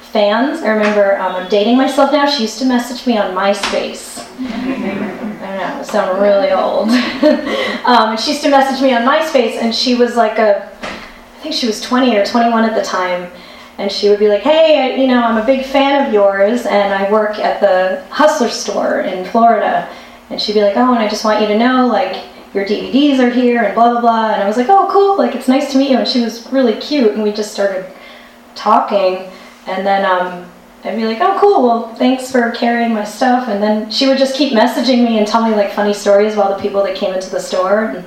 fans. 0.08 0.62
I 0.62 0.68
remember 0.68 1.18
um, 1.18 1.36
I'm 1.36 1.48
dating 1.48 1.76
myself 1.76 2.12
now. 2.12 2.26
She 2.26 2.42
used 2.42 2.58
to 2.60 2.64
message 2.64 3.06
me 3.06 3.18
on 3.18 3.34
MySpace. 3.34 4.18
I 4.40 4.74
don't 4.74 5.58
know, 5.58 5.80
I 5.80 5.82
sound 5.82 6.20
really 6.20 6.50
old. 6.50 6.88
um, 7.86 8.10
and 8.10 8.20
she 8.20 8.30
used 8.32 8.42
to 8.42 8.50
message 8.50 8.82
me 8.82 8.94
on 8.94 9.02
MySpace, 9.02 9.56
and 9.60 9.74
she 9.74 9.94
was 9.94 10.16
like 10.16 10.38
a, 10.38 10.70
I 10.82 11.40
think 11.40 11.54
she 11.54 11.66
was 11.66 11.80
20 11.80 12.16
or 12.16 12.24
21 12.24 12.64
at 12.64 12.74
the 12.74 12.82
time 12.82 13.30
and 13.78 13.90
she 13.92 14.08
would 14.08 14.18
be 14.18 14.28
like, 14.28 14.42
"Hey, 14.42 14.92
I- 14.92 14.96
you 14.96 15.06
know, 15.06 15.22
I'm 15.22 15.36
a 15.36 15.46
big 15.46 15.64
fan 15.64 16.04
of 16.04 16.12
yours, 16.12 16.66
and 16.66 16.92
I 16.92 17.10
work 17.10 17.38
at 17.38 17.60
the 17.60 18.02
Hustler 18.10 18.48
store 18.48 19.00
in 19.02 19.24
Florida." 19.24 19.88
And 20.30 20.40
she'd 20.42 20.54
be 20.54 20.62
like, 20.62 20.76
"Oh, 20.76 20.92
and 20.92 20.98
I 20.98 21.08
just 21.08 21.24
want 21.24 21.40
you 21.40 21.46
to 21.46 21.56
know, 21.56 21.86
like, 21.86 22.16
your 22.54 22.64
DVDs 22.66 23.20
are 23.20 23.30
here, 23.30 23.62
and 23.62 23.74
blah 23.74 23.90
blah 23.92 24.00
blah." 24.00 24.32
And 24.32 24.42
I 24.42 24.48
was 24.48 24.56
like, 24.56 24.68
"Oh, 24.68 24.88
cool! 24.90 25.16
Like, 25.16 25.36
it's 25.36 25.46
nice 25.46 25.70
to 25.72 25.78
meet 25.78 25.90
you." 25.90 25.98
And 25.98 26.08
she 26.08 26.22
was 26.22 26.52
really 26.52 26.74
cute, 26.74 27.12
and 27.12 27.22
we 27.22 27.30
just 27.32 27.52
started 27.52 27.86
talking. 28.56 29.30
And 29.68 29.86
then 29.86 30.04
um, 30.04 30.50
I'd 30.84 30.96
be 30.96 31.04
like, 31.04 31.18
"Oh, 31.20 31.38
cool! 31.38 31.62
Well, 31.62 31.94
thanks 31.96 32.32
for 32.32 32.50
carrying 32.52 32.94
my 32.94 33.04
stuff." 33.04 33.48
And 33.48 33.62
then 33.62 33.90
she 33.90 34.06
would 34.08 34.18
just 34.18 34.34
keep 34.34 34.52
messaging 34.52 35.04
me 35.04 35.18
and 35.18 35.26
tell 35.26 35.48
me 35.48 35.54
like 35.54 35.72
funny 35.72 35.92
stories 35.92 36.34
about 36.34 36.56
the 36.56 36.62
people 36.62 36.82
that 36.84 36.96
came 36.96 37.14
into 37.14 37.30
the 37.30 37.40
store. 37.40 37.84
And 37.84 38.06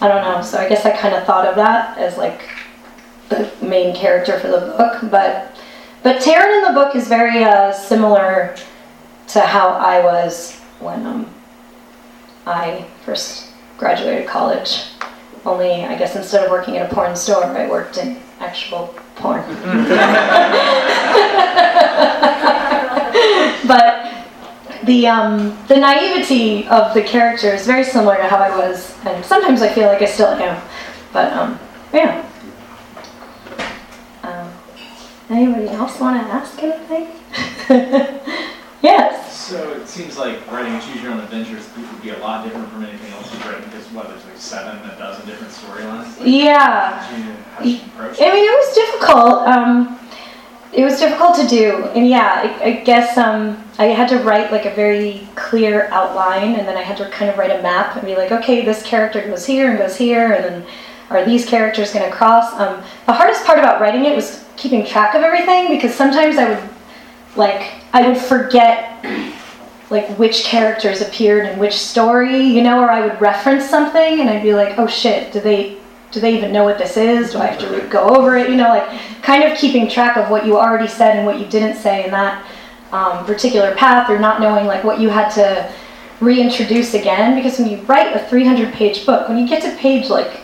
I 0.00 0.08
don't 0.08 0.22
know. 0.22 0.42
So 0.42 0.58
I 0.58 0.68
guess 0.68 0.84
I 0.84 0.90
kind 0.96 1.14
of 1.14 1.24
thought 1.24 1.46
of 1.46 1.54
that 1.56 1.96
as 1.98 2.18
like 2.18 2.42
the 3.28 3.50
main 3.62 3.94
character 3.94 4.38
for 4.40 4.48
the 4.48 4.58
book, 4.58 5.10
but 5.10 5.56
but 6.02 6.20
Taryn 6.20 6.58
in 6.58 6.74
the 6.74 6.80
book 6.80 6.94
is 6.94 7.08
very 7.08 7.44
uh, 7.44 7.72
similar 7.72 8.56
to 9.28 9.40
how 9.40 9.68
I 9.68 10.02
was 10.02 10.58
when 10.80 11.04
um, 11.06 11.34
I 12.46 12.86
first 13.04 13.50
graduated 13.76 14.26
college. 14.26 14.84
Only 15.44 15.84
I 15.84 15.96
guess 15.96 16.16
instead 16.16 16.44
of 16.44 16.50
working 16.50 16.74
in 16.76 16.82
a 16.82 16.88
porn 16.88 17.14
store, 17.14 17.44
I 17.44 17.68
worked 17.68 17.98
in 17.98 18.20
actual 18.40 18.94
porn. 19.18 19.42
but 23.66 24.24
the 24.84 25.06
um, 25.06 25.56
the 25.68 25.76
naivety 25.76 26.66
of 26.68 26.92
the 26.94 27.02
character 27.02 27.54
is 27.54 27.66
very 27.66 27.84
similar 27.84 28.16
to 28.16 28.24
how 28.24 28.38
I 28.38 28.56
was, 28.56 28.94
and 29.04 29.24
sometimes 29.24 29.62
I 29.62 29.72
feel 29.72 29.86
like 29.88 30.02
I 30.02 30.06
still 30.06 30.28
am. 30.28 30.60
But 31.12 31.32
um, 31.32 31.58
yeah. 31.92 32.24
Um, 34.22 34.50
anybody 35.30 35.68
else 35.68 36.00
want 36.00 36.20
to 36.20 36.26
ask 36.32 36.60
anything? 36.62 37.08
yes. 38.82 39.36
So 39.46 39.72
it 39.72 39.88
seems 39.88 40.18
like 40.18 40.46
writing 40.50 40.74
a 40.74 40.80
Choose 40.80 41.02
Your 41.02 41.12
Own 41.12 41.20
Adventures 41.20 41.68
would 41.76 42.02
be 42.02 42.10
a 42.10 42.18
lot 42.18 42.44
different 42.44 42.68
from 42.70 42.84
anything 42.84 43.12
else 43.12 43.32
you've 43.32 43.46
written 43.46 43.64
because 43.64 43.86
what, 43.92 44.08
there's 44.08 44.24
like 44.24 44.36
seven, 44.36 44.78
a 44.90 44.96
dozen 44.98 45.26
different 45.26 45.52
storylines? 45.52 46.18
Like, 46.18 46.28
Yeah. 46.28 47.00
How 47.00 47.16
did 47.16 47.24
you, 47.24 47.32
how 47.32 47.62
did 47.62 47.72
you 47.72 47.80
approach 47.86 48.20
I 48.20 48.32
mean, 48.32 48.44
it 48.44 48.66
was 48.66 48.74
difficult. 48.74 49.48
Um, 49.48 49.98
it 50.72 50.84
was 50.84 50.98
difficult 50.98 51.34
to 51.36 51.46
do, 51.46 51.84
and 51.94 52.06
yeah, 52.06 52.58
I, 52.60 52.64
I 52.64 52.72
guess 52.84 53.16
um, 53.16 53.62
I 53.78 53.86
had 53.86 54.08
to 54.10 54.18
write 54.18 54.52
like 54.52 54.66
a 54.66 54.74
very 54.74 55.26
clear 55.34 55.88
outline, 55.90 56.56
and 56.56 56.68
then 56.68 56.76
I 56.76 56.82
had 56.82 56.98
to 56.98 57.08
kind 57.08 57.30
of 57.30 57.38
write 57.38 57.50
a 57.50 57.62
map 57.62 57.96
and 57.96 58.04
be 58.04 58.16
like, 58.16 58.32
okay, 58.32 58.64
this 58.64 58.82
character 58.82 59.26
goes 59.26 59.46
here 59.46 59.70
and 59.70 59.78
goes 59.78 59.96
here, 59.96 60.32
and 60.32 60.44
then 60.44 60.66
are 61.08 61.24
these 61.24 61.46
characters 61.46 61.92
going 61.92 62.04
to 62.04 62.14
cross? 62.14 62.52
Um, 62.60 62.82
the 63.06 63.14
hardest 63.14 63.46
part 63.46 63.58
about 63.58 63.80
writing 63.80 64.04
it 64.04 64.14
was 64.14 64.44
keeping 64.56 64.84
track 64.84 65.14
of 65.14 65.22
everything 65.22 65.68
because 65.68 65.94
sometimes 65.94 66.36
I 66.36 66.50
would 66.50 66.70
like 67.36 67.72
I 67.92 68.08
would 68.08 68.18
forget 68.18 69.04
like 69.90 70.06
which 70.18 70.44
characters 70.44 71.00
appeared 71.00 71.46
in 71.46 71.58
which 71.58 71.74
story, 71.74 72.42
you 72.42 72.62
know, 72.62 72.80
or 72.80 72.90
I 72.90 73.06
would 73.06 73.20
reference 73.20 73.68
something 73.68 74.20
and 74.20 74.28
I'd 74.28 74.42
be 74.42 74.54
like, 74.54 74.78
oh 74.78 74.86
shit, 74.86 75.32
do 75.32 75.40
they 75.40 75.78
do 76.10 76.20
they 76.20 76.36
even 76.36 76.52
know 76.52 76.64
what 76.64 76.78
this 76.78 76.96
is? 76.96 77.32
Do 77.32 77.38
I 77.38 77.46
have 77.46 77.60
to 77.60 77.68
re- 77.68 77.88
go 77.88 78.08
over 78.16 78.36
it? 78.36 78.48
You 78.50 78.56
know, 78.56 78.68
like 78.68 78.88
kind 79.22 79.44
of 79.44 79.58
keeping 79.58 79.88
track 79.88 80.16
of 80.16 80.30
what 80.30 80.46
you 80.46 80.58
already 80.58 80.88
said 80.88 81.16
and 81.16 81.26
what 81.26 81.38
you 81.38 81.46
didn't 81.46 81.76
say 81.76 82.04
in 82.04 82.10
that 82.12 82.46
um, 82.92 83.26
particular 83.26 83.74
path, 83.74 84.08
or 84.08 84.18
not 84.18 84.40
knowing 84.40 84.66
like 84.66 84.84
what 84.84 85.00
you 85.00 85.10
had 85.10 85.28
to 85.30 85.70
reintroduce 86.20 86.94
again. 86.94 87.36
Because 87.36 87.58
when 87.58 87.68
you 87.68 87.78
write 87.82 88.16
a 88.16 88.26
300 88.26 88.72
page 88.72 89.04
book, 89.04 89.28
when 89.28 89.36
you 89.36 89.46
get 89.46 89.62
to 89.62 89.76
page 89.76 90.08
like 90.08 90.38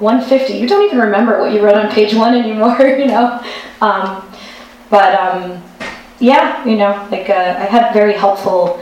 150, 0.00 0.58
you 0.58 0.66
don't 0.66 0.84
even 0.84 0.98
remember 0.98 1.38
what 1.40 1.52
you 1.52 1.64
wrote 1.64 1.76
on 1.76 1.90
page 1.90 2.14
one 2.14 2.34
anymore, 2.34 2.80
you 2.98 3.06
know. 3.06 3.40
Um, 3.80 4.28
but 4.90 5.14
um, 5.14 5.62
yeah, 6.20 6.64
you 6.64 6.76
know, 6.76 7.06
like 7.10 7.28
uh, 7.28 7.56
I 7.58 7.64
had 7.64 7.92
very 7.92 8.14
helpful 8.14 8.80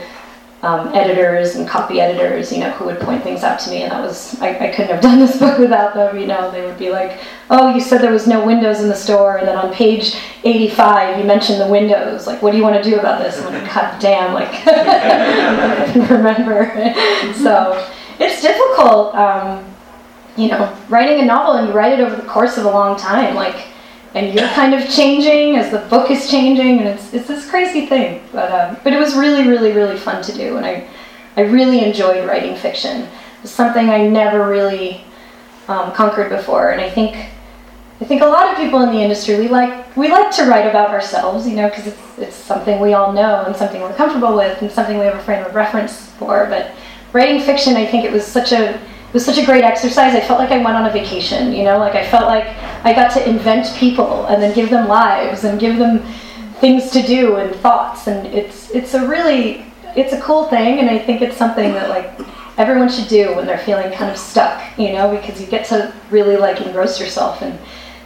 um, 0.63 0.95
editors 0.95 1.55
and 1.55 1.67
copy 1.67 1.99
editors, 1.99 2.51
you 2.51 2.59
know, 2.59 2.71
who 2.71 2.85
would 2.85 2.99
point 3.01 3.21
things 3.21 3.43
out 3.43 3.59
to 3.59 3.69
me, 3.69 3.83
and 3.83 3.91
that 3.91 4.01
was 4.01 4.39
I, 4.41 4.57
I 4.57 4.69
couldn't 4.69 4.91
have 4.91 5.01
done 5.01 5.19
this 5.19 5.37
book 5.37 5.59
without 5.59 5.93
them. 5.93 6.17
You 6.17 6.25
know, 6.25 6.49
they 6.51 6.65
would 6.65 6.77
be 6.77 6.89
like, 6.89 7.19
"Oh, 7.49 7.73
you 7.73 7.81
said 7.81 8.01
there 8.01 8.13
was 8.13 8.27
no 8.27 8.45
windows 8.45 8.79
in 8.79 8.87
the 8.87 8.95
store, 8.95 9.37
and 9.37 9.47
then 9.47 9.57
on 9.57 9.73
page 9.73 10.15
85 10.45 11.19
you 11.19 11.25
mentioned 11.25 11.59
the 11.59 11.67
windows. 11.67 12.25
Like, 12.27 12.41
what 12.41 12.51
do 12.51 12.57
you 12.57 12.63
want 12.63 12.81
to 12.81 12.89
do 12.89 12.97
about 12.97 13.21
this?" 13.21 13.37
And 13.37 13.47
I'm 13.47 13.61
like, 13.61 13.73
"God 13.73 13.99
damn!" 13.99 14.33
Like, 14.33 14.65
remember. 16.09 16.71
so 17.35 17.89
it's 18.19 18.41
difficult. 18.41 19.15
Um, 19.15 19.65
you 20.37 20.47
know, 20.47 20.75
writing 20.89 21.19
a 21.19 21.25
novel 21.25 21.53
and 21.53 21.67
you 21.67 21.73
write 21.73 21.93
it 21.93 21.99
over 21.99 22.15
the 22.15 22.27
course 22.27 22.57
of 22.57 22.65
a 22.65 22.69
long 22.69 22.97
time, 22.97 23.35
like, 23.35 23.67
and 24.13 24.33
you're 24.33 24.47
kind 24.49 24.73
of 24.73 24.87
changing 24.89 25.55
as 25.55 25.71
the 25.71 25.79
book 25.89 26.11
is 26.11 26.29
changing, 26.29 26.79
and 26.79 26.87
it's 26.87 27.13
it's 27.13 27.27
this 27.27 27.49
crazy 27.49 27.85
thing. 27.87 28.21
But 28.31 28.51
um, 28.51 28.77
but 28.83 28.93
it 28.93 28.99
was 28.99 29.15
really, 29.15 29.47
really, 29.47 29.71
really 29.71 29.97
fun 29.97 30.21
to 30.23 30.33
do, 30.33 30.57
and 30.57 30.65
I 30.65 30.87
I 31.35 31.41
really 31.41 31.83
enjoyed 31.83 32.27
writing 32.27 32.55
fiction. 32.55 33.07
It's 33.41 33.51
something 33.51 33.89
I 33.89 34.07
never 34.07 34.47
really 34.47 35.03
um, 35.67 35.91
conquered 35.93 36.29
before, 36.29 36.71
and 36.71 36.79
I 36.79 36.89
think 36.89 37.15
I 38.01 38.05
think 38.05 38.21
a 38.21 38.25
lot 38.25 38.51
of 38.51 38.57
people 38.57 38.81
in 38.81 38.91
the 38.91 39.01
industry 39.01 39.39
we 39.39 39.47
like 39.47 39.95
we 39.95 40.09
like 40.09 40.29
to 40.35 40.45
write 40.45 40.67
about 40.67 40.89
ourselves, 40.89 41.47
you 41.47 41.55
know, 41.55 41.69
because 41.69 41.87
it's 41.87 42.17
it's 42.17 42.35
something 42.35 42.79
we 42.79 42.93
all 42.93 43.13
know 43.13 43.43
and 43.45 43.55
something 43.55 43.81
we're 43.81 43.93
comfortable 43.95 44.35
with 44.35 44.61
and 44.61 44.71
something 44.71 44.97
we 44.97 45.05
have 45.05 45.15
a 45.15 45.23
frame 45.23 45.43
of 45.43 45.55
reference 45.55 46.09
for. 46.19 46.45
But 46.47 46.71
writing 47.13 47.41
fiction, 47.41 47.75
I 47.75 47.85
think 47.85 48.05
it 48.05 48.11
was 48.11 48.25
such 48.25 48.51
a 48.51 48.79
it 49.13 49.17
was 49.17 49.25
such 49.25 49.37
a 49.37 49.45
great 49.45 49.63
exercise. 49.63 50.15
I 50.15 50.21
felt 50.21 50.39
like 50.39 50.49
I 50.49 50.57
went 50.57 50.75
on 50.75 50.87
a 50.87 50.91
vacation, 50.91 51.53
you 51.53 51.65
know, 51.65 51.77
like 51.77 51.93
I 51.93 52.03
felt 52.03 52.25
like 52.25 52.47
I 52.83 52.93
got 52.93 53.11
to 53.11 53.29
invent 53.29 53.71
people 53.77 54.25
and 54.25 54.41
then 54.41 54.55
give 54.55 54.71
them 54.71 54.87
lives 54.87 55.43
and 55.43 55.59
give 55.59 55.77
them 55.77 55.99
things 56.55 56.89
to 56.89 57.03
do 57.03 57.35
and 57.35 57.55
thoughts 57.57 58.07
and 58.07 58.25
it's 58.25 58.71
it's 58.71 58.95
a 58.95 59.07
really 59.07 59.67
it's 59.95 60.13
a 60.13 60.21
cool 60.21 60.45
thing 60.45 60.79
and 60.79 60.89
I 60.89 60.97
think 60.97 61.21
it's 61.21 61.37
something 61.37 61.73
that 61.73 61.89
like 61.89 62.09
everyone 62.57 62.89
should 62.89 63.07
do 63.07 63.35
when 63.35 63.45
they're 63.45 63.59
feeling 63.59 63.91
kind 63.91 64.09
of 64.09 64.17
stuck, 64.17 64.63
you 64.79 64.93
know, 64.93 65.15
because 65.15 65.39
you 65.39 65.45
get 65.45 65.67
to 65.67 65.93
really 66.09 66.35
like 66.35 66.59
engross 66.61 66.99
yourself 66.99 67.43
in 67.43 67.55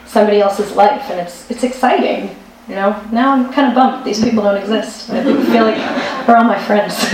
somebody 0.08 0.42
else's 0.42 0.74
life 0.74 1.10
and 1.10 1.22
it's 1.22 1.50
it's 1.50 1.64
exciting. 1.64 2.36
You 2.68 2.76
know, 2.76 3.02
now 3.14 3.32
I'm 3.32 3.54
kind 3.54 3.70
of 3.70 3.76
bummed 3.76 4.06
these 4.06 4.22
people 4.22 4.44
don't 4.44 4.58
exist. 4.58 5.10
I 5.10 5.24
feel 5.24 5.64
like 5.64 5.78
they're 6.28 6.36
all 6.36 6.44
my 6.44 6.62
friends. 6.66 7.02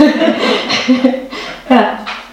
yeah. 1.70 2.23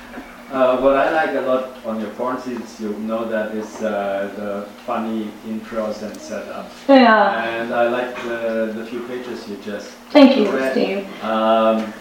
Uh, 0.51 0.77
what 0.81 0.97
I 0.97 1.11
like 1.11 1.33
a 1.35 1.41
lot 1.41 1.77
on 1.85 2.01
your 2.01 2.09
porn 2.11 2.37
scenes, 2.37 2.77
you 2.81 2.89
know 2.89 3.23
that 3.23 3.55
is 3.55 3.81
uh, 3.81 4.29
the 4.35 4.69
funny 4.83 5.31
intros 5.47 6.01
and 6.03 6.15
setup. 6.17 6.69
Yeah. 6.89 7.41
And 7.45 7.73
I 7.73 7.87
like 7.87 8.13
the, 8.23 8.73
the 8.75 8.85
few 8.85 9.01
pages 9.07 9.47
you 9.47 9.55
just 9.63 9.91
Thank 10.11 10.35
you, 10.35 10.51
read. 10.51 10.73
Steve. 10.73 11.23
Um, 11.23 11.93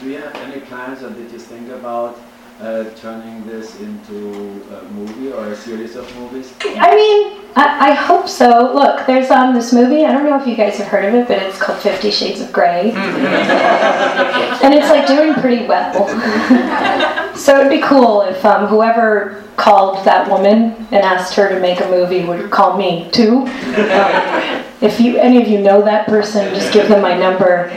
do 0.00 0.10
you 0.10 0.18
have 0.18 0.36
any 0.36 0.60
plans 0.60 1.02
or 1.02 1.08
did 1.10 1.32
you 1.32 1.38
think 1.38 1.70
about 1.70 2.20
uh, 2.60 2.84
turning 2.96 3.46
this 3.46 3.80
into 3.80 4.60
a 4.70 4.82
movie 4.92 5.32
or 5.32 5.46
a 5.46 5.56
series 5.56 5.96
of 5.96 6.04
movies? 6.18 6.52
I 6.60 6.94
mean, 6.94 7.40
I, 7.56 7.90
I 7.90 7.94
hope 7.94 8.28
so. 8.28 8.70
Look, 8.74 9.06
there's 9.06 9.30
um 9.30 9.54
this 9.54 9.72
movie. 9.72 10.04
I 10.04 10.12
don't 10.12 10.24
know 10.24 10.38
if 10.38 10.46
you 10.46 10.56
guys 10.56 10.76
have 10.76 10.88
heard 10.88 11.06
of 11.06 11.14
it, 11.14 11.26
but 11.26 11.38
it's 11.38 11.58
called 11.58 11.78
Fifty 11.78 12.10
Shades 12.10 12.40
of 12.40 12.52
Grey, 12.52 12.90
and 14.62 14.74
it's 14.74 14.90
like 14.90 15.06
doing 15.06 15.32
pretty 15.34 15.66
well. 15.66 17.04
so 17.38 17.60
it'd 17.60 17.70
be 17.70 17.80
cool 17.80 18.22
if 18.22 18.44
um, 18.44 18.66
whoever 18.66 19.44
called 19.56 20.04
that 20.04 20.28
woman 20.30 20.74
and 20.90 20.96
asked 20.96 21.34
her 21.34 21.48
to 21.48 21.60
make 21.60 21.80
a 21.80 21.88
movie 21.88 22.24
would 22.24 22.50
call 22.50 22.76
me 22.76 23.08
too. 23.12 23.38
Um, 23.38 24.64
if 24.80 25.00
you 25.00 25.18
any 25.18 25.42
of 25.42 25.48
you 25.48 25.60
know 25.60 25.82
that 25.82 26.06
person, 26.06 26.54
just 26.54 26.72
give 26.72 26.88
them 26.88 27.02
my 27.02 27.16
number. 27.16 27.70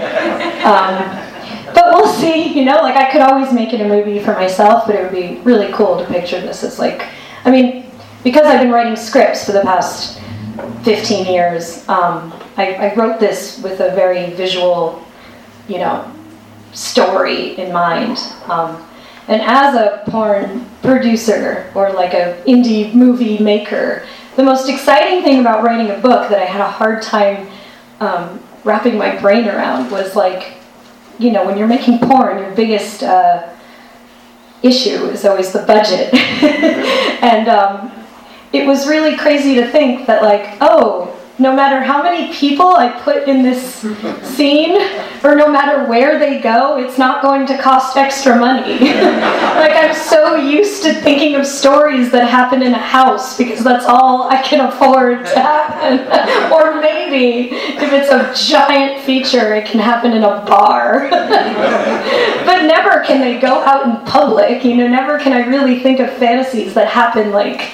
Um, 0.64 1.28
but 1.74 1.94
we'll 1.94 2.12
see. 2.14 2.54
You 2.54 2.66
know, 2.66 2.82
like 2.82 2.96
I 2.96 3.12
could 3.12 3.22
always 3.22 3.52
make 3.54 3.74
it 3.74 3.82
a 3.82 3.88
movie 3.88 4.20
for 4.20 4.34
myself, 4.34 4.86
but 4.86 4.96
it 4.96 5.04
would 5.04 5.12
be 5.12 5.42
really 5.42 5.72
cool 5.74 5.98
to 5.98 6.06
picture 6.06 6.40
this 6.40 6.64
as 6.64 6.78
like, 6.78 7.08
I 7.46 7.52
mean, 7.52 7.86
because 8.24 8.46
I've 8.46 8.62
been 8.62 8.72
writing 8.72 8.96
scripts 8.96 9.46
for 9.46 9.52
the 9.52 9.62
past 9.62 10.22
15 10.84 11.26
years. 11.26 11.88
Um, 11.90 12.34
I, 12.58 12.74
I 12.74 12.96
wrote 12.96 13.20
this 13.20 13.62
with 13.64 13.80
a 13.80 13.96
very 13.96 14.32
visual, 14.32 15.04
you 15.68 15.80
know, 15.80 16.12
story 16.74 17.58
in 17.58 17.72
mind. 17.72 18.20
Um, 18.48 18.86
and 19.28 19.42
as 19.42 19.76
a 19.76 20.04
porn 20.08 20.66
producer 20.82 21.72
or 21.76 21.92
like 21.94 22.14
a 22.14 22.42
indie 22.48 22.94
movie 22.94 23.38
maker, 23.38 24.06
the 24.36 24.44
most 24.44 24.70
exciting 24.70 25.24
thing 25.24 25.40
about 25.40 25.64
writing 25.64 25.90
a 25.92 26.00
book 26.00 26.30
that 26.30 26.42
I 26.42 26.46
had 26.46 26.62
a 26.62 26.70
hard 26.70 27.02
time 27.02 27.48
um, 28.00 28.42
wrapping 28.64 28.98
my 28.98 29.20
brain 29.20 29.48
around 29.48 29.92
was 29.92 30.16
like, 30.16 30.54
you 31.20 31.32
know, 31.32 31.46
when 31.46 31.58
you're 31.58 31.68
making 31.68 32.00
porn, 32.00 32.40
your 32.40 32.52
biggest 32.52 33.04
uh, 33.04 33.48
issue 34.64 35.06
is 35.06 35.26
always 35.26 35.52
the 35.52 35.64
budget. 35.64 36.14
and 37.24 37.48
um, 37.48 37.92
it 38.54 38.66
was 38.66 38.88
really 38.88 39.18
crazy 39.18 39.56
to 39.56 39.68
think 39.68 40.08
that, 40.08 40.24
like, 40.24 40.58
oh, 40.62 41.11
no 41.42 41.56
matter 41.56 41.82
how 41.82 42.04
many 42.04 42.32
people 42.32 42.68
I 42.68 42.90
put 43.02 43.28
in 43.28 43.42
this 43.42 43.84
scene, 44.22 44.80
or 45.24 45.36
no 45.36 45.52
matter 45.52 45.90
where 45.90 46.20
they 46.20 46.40
go, 46.40 46.78
it's 46.78 47.00
not 47.00 47.24
going 47.24 47.48
to 47.48 47.58
cost 47.58 47.98
extra 47.98 48.38
money. 48.38 48.80
like, 48.80 49.74
I'm 49.74 49.96
so 49.96 50.36
used 50.36 50.84
to 50.84 50.94
thinking 50.94 51.36
of 51.36 51.48
stories 51.48 52.12
that 52.12 52.30
happen 52.30 52.62
in 52.62 52.74
a 52.74 52.80
house 52.80 53.38
because 53.38 53.64
that's 53.64 53.86
all 53.86 54.30
I 54.30 54.40
can 54.44 54.68
afford 54.68 55.26
to 55.26 55.40
happen. 55.40 56.52
or 56.54 56.80
maybe 56.80 57.56
if 57.56 57.92
it's 57.92 58.10
a 58.10 58.32
giant 58.48 59.04
feature, 59.04 59.56
it 59.56 59.66
can 59.66 59.80
happen 59.80 60.14
in 60.14 60.24
a 60.24 60.46
bar. 60.46 61.10
but 61.10 62.62
never 62.68 63.04
can 63.04 63.20
they 63.20 63.40
go 63.40 63.64
out 63.64 63.88
in 63.88 64.06
public. 64.06 64.64
You 64.64 64.76
know, 64.76 64.88
never 64.88 65.18
can 65.18 65.34
I 65.34 65.48
really 65.48 65.80
think 65.80 66.00
of 66.00 66.14
fantasies 66.14 66.76
that 66.76 66.88
happen 66.88 67.32
like 67.32 67.72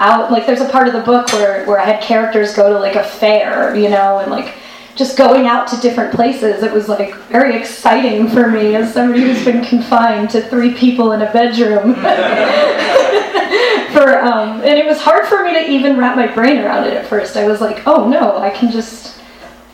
out 0.00 0.32
like 0.32 0.46
there's 0.46 0.62
a 0.62 0.68
part 0.68 0.88
of 0.88 0.94
the 0.94 1.00
book 1.00 1.32
where 1.32 1.64
where 1.66 1.78
I 1.78 1.84
had 1.84 2.02
characters 2.02 2.54
go 2.54 2.72
to 2.72 2.78
like 2.78 2.96
a 2.96 3.04
fair, 3.04 3.76
you 3.76 3.88
know, 3.88 4.18
and 4.18 4.30
like 4.30 4.54
just 4.96 5.16
going 5.16 5.46
out 5.46 5.68
to 5.68 5.80
different 5.80 6.12
places. 6.12 6.62
It 6.62 6.72
was 6.72 6.88
like 6.88 7.14
very 7.28 7.56
exciting 7.56 8.28
for 8.28 8.50
me 8.50 8.74
as 8.74 8.92
somebody 8.92 9.22
who's 9.22 9.44
been 9.44 9.64
confined 9.64 10.30
to 10.30 10.40
three 10.40 10.74
people 10.74 11.12
in 11.12 11.22
a 11.22 11.32
bedroom. 11.32 11.94
for 13.92 14.18
um, 14.20 14.60
and 14.62 14.78
it 14.78 14.86
was 14.86 15.00
hard 15.00 15.26
for 15.26 15.44
me 15.44 15.52
to 15.52 15.70
even 15.70 15.96
wrap 15.98 16.16
my 16.16 16.26
brain 16.26 16.58
around 16.58 16.86
it 16.86 16.94
at 16.94 17.06
first. 17.06 17.36
I 17.36 17.46
was 17.46 17.60
like, 17.60 17.86
oh 17.86 18.08
no, 18.08 18.38
I 18.38 18.50
can 18.50 18.72
just 18.72 19.20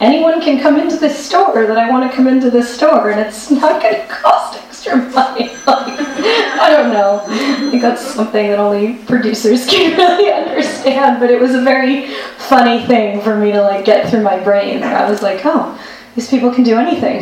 anyone 0.01 0.41
can 0.41 0.61
come 0.61 0.79
into 0.79 0.97
this 0.97 1.25
store 1.25 1.67
that 1.67 1.79
I 1.79 1.89
want 1.89 2.11
to 2.11 2.17
come 2.17 2.27
into 2.27 2.51
this 2.51 2.75
store, 2.75 3.11
and 3.11 3.21
it's 3.21 3.51
not 3.51 3.81
going 3.81 3.95
to 3.95 4.07
cost 4.09 4.66
extra 4.87 5.11
money. 5.11 5.49
like, 5.49 5.57
I 5.67 6.71
don't 6.71 6.93
know. 6.93 7.23
I 7.27 7.71
think 7.71 7.83
that's 7.83 8.03
something 8.03 8.49
that 8.49 8.59
only 8.59 8.95
producers 9.05 9.67
can 9.71 9.97
really 9.97 10.31
understand. 10.33 11.21
But 11.21 11.31
it 11.31 11.41
was 11.41 11.55
a 11.55 11.63
very 11.63 12.09
funny 12.39 12.87
thing 12.87 13.21
for 13.21 13.37
me 13.37 13.53
to 13.53 13.63
like 13.63 13.85
get 13.85 14.11
through 14.11 14.23
my 14.23 14.43
brain. 14.43 14.83
I 14.83 15.11
was 15.11 15.23
like, 15.23 15.43
oh. 15.45 15.81
These 16.15 16.31
people 16.31 16.51
can 16.51 16.65
do 16.65 16.79
anything. 16.79 17.21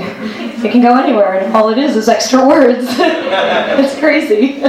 They 0.62 0.68
can 0.68 0.81
go 0.81 0.96
anywhere, 0.96 1.40
and 1.40 1.57
all 1.57 1.68
it 1.68 1.79
is 1.79 1.96
is 1.96 2.09
extra 2.09 2.46
words. 2.46 2.87
it's 2.88 3.98
crazy. 3.98 4.61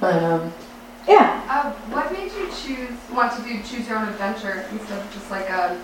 but, 0.00 0.22
um, 0.22 0.50
yeah. 1.06 1.44
Uh, 1.46 1.70
what 1.92 2.10
made 2.10 2.32
you 2.32 2.48
choose 2.48 2.96
want 3.12 3.36
to 3.36 3.42
do 3.42 3.62
choose 3.62 3.86
your 3.86 3.98
own 3.98 4.08
adventure 4.08 4.64
instead 4.72 4.98
of 4.98 5.12
just 5.12 5.30
like 5.30 5.50
a 5.50 5.78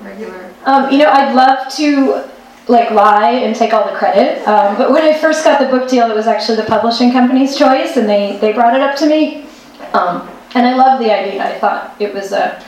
regular? 0.00 0.50
Um, 0.64 0.90
you 0.90 0.96
know, 0.96 1.10
I'd 1.10 1.34
love 1.34 1.70
to 1.74 2.30
like 2.68 2.90
lie 2.90 3.30
and 3.30 3.56
take 3.56 3.72
all 3.72 3.90
the 3.90 3.96
credit. 3.96 4.46
Um, 4.46 4.76
but 4.76 4.92
when 4.92 5.02
I 5.02 5.18
first 5.18 5.44
got 5.44 5.58
the 5.58 5.66
book 5.66 5.88
deal, 5.88 6.10
it 6.10 6.14
was 6.14 6.26
actually 6.26 6.56
the 6.56 6.64
publishing 6.64 7.12
company's 7.12 7.56
choice, 7.56 7.96
and 7.96 8.08
they 8.08 8.36
they 8.38 8.52
brought 8.52 8.74
it 8.74 8.80
up 8.80 8.96
to 8.98 9.06
me. 9.06 9.46
Um, 9.92 10.28
and 10.54 10.66
I 10.66 10.74
loved 10.74 11.02
the 11.02 11.12
idea. 11.12 11.42
I 11.42 11.58
thought 11.58 11.96
it 11.98 12.12
was 12.14 12.32
a 12.32 12.62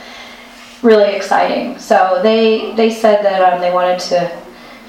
really 0.81 1.13
exciting. 1.15 1.77
So 1.77 2.19
they 2.23 2.73
they 2.75 2.89
said 2.89 3.23
that 3.23 3.53
um, 3.53 3.61
they 3.61 3.71
wanted 3.71 3.99
to 3.99 4.41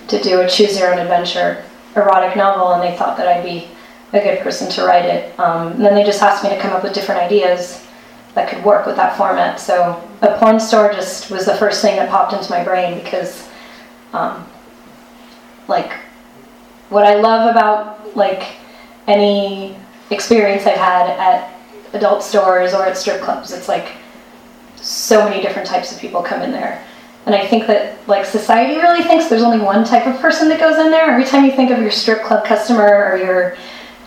to 0.09 0.23
do 0.23 0.41
a 0.41 0.49
choose 0.49 0.79
your 0.79 0.93
own 0.93 0.99
adventure 0.99 1.65
erotic 1.95 2.37
novel, 2.37 2.73
and 2.73 2.83
they 2.83 2.97
thought 2.97 3.17
that 3.19 3.29
I'd 3.29 3.45
be 3.45 3.69
a 4.13 4.21
good 4.21 4.41
person 4.41 4.71
to 4.71 4.85
write 4.85 5.05
it. 5.05 5.39
Um, 5.39 5.73
and 5.73 5.85
then 5.85 5.95
they 5.95 6.05
just 6.05 6.23
asked 6.23 6.45
me 6.45 6.51
to 6.51 6.59
come 6.59 6.73
up 6.73 6.83
with 6.83 6.93
different 6.93 7.21
ideas 7.21 7.87
that 8.35 8.49
could 8.49 8.65
work 8.65 8.87
with 8.87 8.97
that 8.97 9.17
format. 9.17 9.61
So 9.61 10.03
a 10.23 10.39
porn 10.39 10.59
store 10.59 10.93
just 10.93 11.31
was 11.31 11.45
the 11.45 11.57
first 11.57 11.83
thing 11.83 11.97
that 11.97 12.09
popped 12.09 12.33
into 12.33 12.51
my 12.51 12.65
brain 12.65 13.03
because, 13.03 13.49
um, 14.13 14.47
like, 15.73 15.93
what 16.91 17.05
I 17.05 17.15
love 17.15 17.51
about 17.51 18.15
like 18.15 18.57
any 19.09 19.77
experience 20.11 20.67
I've 20.67 20.77
had 20.77 21.09
at 21.11 21.53
adult 21.95 22.23
stores 22.23 22.75
or 22.75 22.85
at 22.85 22.97
strip 22.97 23.23
clubs, 23.23 23.53
it's 23.53 23.69
like 23.69 23.93
so 24.77 25.25
many 25.29 25.43
different 25.43 25.67
types 25.67 25.93
of 25.93 25.99
people 25.99 26.23
come 26.23 26.43
in 26.43 26.53
there. 26.53 26.85
And 27.25 27.35
I 27.35 27.47
think 27.47 27.67
that 27.69 27.97
like 28.09 28.25
society 28.27 28.77
really 28.77 29.03
thinks 29.03 29.29
there's 29.29 29.43
only 29.43 29.65
one 29.65 29.85
type 29.85 30.07
of 30.07 30.21
person 30.21 30.49
that 30.49 30.61
goes 30.61 30.79
in 30.79 30.91
there. 30.91 31.11
Every 31.11 31.25
time 31.25 31.45
you 31.45 31.53
think 31.53 31.71
of 31.71 31.79
your 31.79 31.91
strip 31.91 32.23
club 32.23 32.45
customer 32.45 33.11
or 33.11 33.17
your 33.17 33.57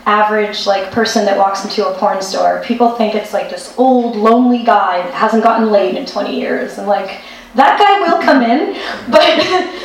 average 0.06 0.68
like 0.68 0.92
person 0.92 1.26
that 1.26 1.38
walks 1.38 1.64
into 1.64 1.88
a 1.88 1.98
porn 1.98 2.22
store, 2.22 2.62
people 2.64 2.92
think 2.92 3.16
it's 3.16 3.34
like 3.34 3.50
this 3.50 3.74
old 3.78 4.16
lonely 4.16 4.64
guy 4.64 5.02
that 5.02 5.14
hasn't 5.14 5.44
gotten 5.44 5.72
laid 5.72 5.96
in 5.96 6.06
20 6.06 6.40
years 6.40 6.78
and 6.78 6.88
like 6.88 7.22
that 7.56 7.80
guy 7.80 8.00
will 8.08 8.22
come 8.22 8.44
in, 8.44 8.76
but 9.10 9.40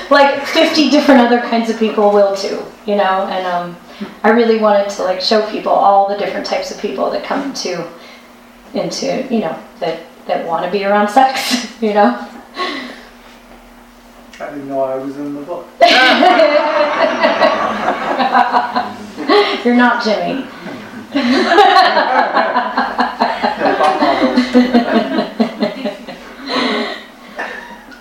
like 0.11 0.45
50 0.45 0.91
different 0.91 1.21
other 1.21 1.41
kinds 1.41 1.71
of 1.71 1.79
people 1.79 2.11
will 2.11 2.37
too, 2.37 2.63
you 2.87 2.97
know? 2.97 3.29
And 3.29 3.47
um, 3.47 3.77
I 4.23 4.31
really 4.31 4.59
wanted 4.59 4.91
to 4.91 5.05
like 5.05 5.21
show 5.21 5.49
people 5.51 5.73
all 5.73 6.09
the 6.09 6.17
different 6.17 6.47
types 6.47 6.71
of 6.71 6.81
people 6.81 7.11
that 7.11 7.25
come 7.25 7.43
into 7.43 7.87
into, 8.75 9.27
you 9.31 9.41
know, 9.41 9.59
that 9.81 10.01
that 10.27 10.47
want 10.47 10.65
to 10.65 10.71
be 10.71 10.85
around 10.85 11.09
sex, 11.09 11.67
you 11.83 11.93
know? 11.95 12.29
I 14.41 14.49
didn't 14.49 14.69
know 14.69 14.83
I 14.83 14.97
was 14.97 15.17
in 15.19 15.35
the 15.35 15.43
book. 15.43 15.67
You're 19.65 19.75
not 19.75 20.03
Jimmy. 20.03 20.47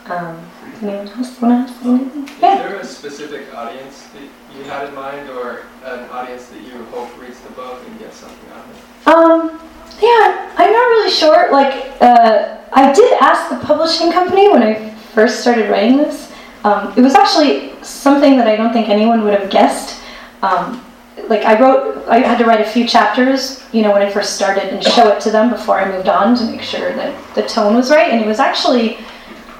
um, 0.09 0.39
anyone 0.81 1.07
else 1.09 1.28
want 1.41 1.67
to 1.67 1.73
ask 1.73 1.85
anything? 1.85 2.23
Is 2.23 2.29
Yeah. 2.41 2.55
there 2.55 2.75
a 2.75 2.85
specific 2.85 3.53
audience 3.55 4.03
that 4.13 4.57
you 4.57 4.63
had 4.69 4.87
in 4.89 4.95
mind, 4.95 5.29
or 5.29 5.61
an 5.85 6.09
audience 6.11 6.47
that 6.47 6.61
you 6.61 6.85
hope 6.93 7.09
reads 7.19 7.39
the 7.39 7.51
book 7.53 7.79
and 7.87 7.99
gets 7.99 8.17
something 8.17 8.49
out 8.53 8.63
of 8.65 8.71
it? 8.75 9.13
Um, 9.13 9.59
yeah, 10.01 10.47
I'm 10.57 10.71
not 10.71 10.87
really 10.89 11.11
sure. 11.11 11.51
Like, 11.51 11.91
uh, 12.01 12.57
I 12.73 12.93
did 12.93 13.13
ask 13.21 13.49
the 13.49 13.57
publishing 13.65 14.11
company 14.11 14.49
when 14.49 14.63
I 14.63 14.89
first 15.13 15.41
started 15.41 15.69
writing 15.69 15.97
this. 15.97 16.31
Um, 16.63 16.93
it 16.95 17.01
was 17.01 17.15
actually 17.15 17.73
something 17.81 18.37
that 18.37 18.47
I 18.47 18.55
don't 18.55 18.73
think 18.73 18.89
anyone 18.89 19.23
would 19.23 19.33
have 19.33 19.49
guessed. 19.49 19.99
Um, 20.41 20.83
like, 21.27 21.43
I 21.43 21.59
wrote, 21.59 22.07
I 22.07 22.19
had 22.19 22.37
to 22.39 22.45
write 22.45 22.61
a 22.61 22.69
few 22.69 22.87
chapters, 22.87 23.63
you 23.71 23.81
know, 23.81 23.91
when 23.91 24.01
I 24.01 24.09
first 24.09 24.35
started 24.35 24.65
and 24.73 24.83
show 24.83 25.09
it 25.09 25.19
to 25.21 25.31
them 25.31 25.49
before 25.49 25.79
I 25.79 25.89
moved 25.89 26.09
on 26.09 26.35
to 26.37 26.43
make 26.45 26.61
sure 26.61 26.93
that 26.93 27.13
the 27.35 27.43
tone 27.43 27.75
was 27.75 27.91
right. 27.91 28.11
And 28.11 28.21
it 28.21 28.27
was 28.27 28.39
actually, 28.39 28.97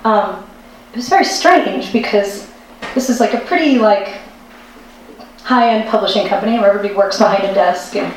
um, 0.03 0.43
it 0.91 0.95
was 0.95 1.09
very 1.09 1.25
strange 1.25 1.93
because 1.93 2.49
this 2.95 3.09
is 3.09 3.19
like 3.19 3.33
a 3.33 3.39
pretty, 3.41 3.77
like, 3.77 4.19
high-end 5.43 5.89
publishing 5.89 6.27
company 6.27 6.57
where 6.59 6.69
everybody 6.69 6.93
works 6.93 7.17
behind 7.17 7.43
a 7.43 7.53
desk 7.53 7.95
and 7.95 8.13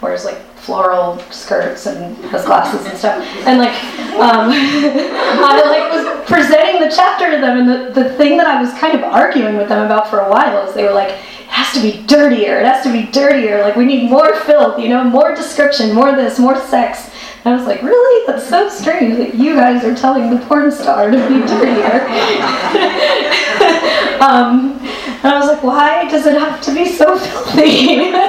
wears 0.00 0.24
like 0.24 0.38
floral 0.56 1.18
skirts 1.30 1.86
and 1.86 2.16
has 2.26 2.44
glasses 2.44 2.86
and 2.86 2.98
stuff. 2.98 3.24
And 3.46 3.58
like, 3.58 3.74
um, 4.14 4.50
I 4.52 5.62
like 5.64 5.92
was 5.92 6.26
presenting 6.28 6.80
the 6.80 6.94
chapter 6.94 7.30
to 7.30 7.40
them, 7.40 7.58
and 7.58 7.68
the, 7.68 8.02
the 8.02 8.12
thing 8.14 8.36
that 8.36 8.46
I 8.46 8.60
was 8.60 8.72
kind 8.74 8.94
of 8.94 9.02
arguing 9.04 9.56
with 9.56 9.68
them 9.68 9.84
about 9.84 10.08
for 10.10 10.20
a 10.20 10.30
while 10.30 10.68
is 10.68 10.74
they 10.74 10.84
were 10.84 10.92
like, 10.92 11.10
it 11.10 11.48
has 11.48 11.72
to 11.74 11.80
be 11.80 12.04
dirtier. 12.06 12.58
It 12.58 12.66
has 12.66 12.82
to 12.84 12.92
be 12.92 13.10
dirtier. 13.10 13.62
Like 13.62 13.76
we 13.76 13.84
need 13.84 14.10
more 14.10 14.34
filth, 14.40 14.78
you 14.78 14.88
know, 14.88 15.04
more 15.04 15.34
description, 15.34 15.94
more 15.94 16.14
this, 16.16 16.38
more 16.38 16.56
sex. 16.56 17.10
I 17.46 17.54
was 17.54 17.64
like, 17.64 17.82
really? 17.82 18.26
That's 18.26 18.48
so 18.48 18.68
strange 18.68 19.16
that 19.18 19.36
you 19.36 19.54
guys 19.54 19.84
are 19.84 19.94
telling 19.94 20.30
the 20.30 20.44
porn 20.46 20.72
star 20.72 21.10
to 21.10 21.28
be 21.28 21.46
dirtier. 21.46 22.06
um, 24.20 24.78
and 25.22 25.26
I 25.26 25.38
was 25.38 25.46
like, 25.46 25.62
why 25.62 26.08
does 26.10 26.26
it 26.26 26.38
have 26.38 26.60
to 26.62 26.74
be 26.74 26.86
so 26.86 27.18
filthy? 27.18 28.12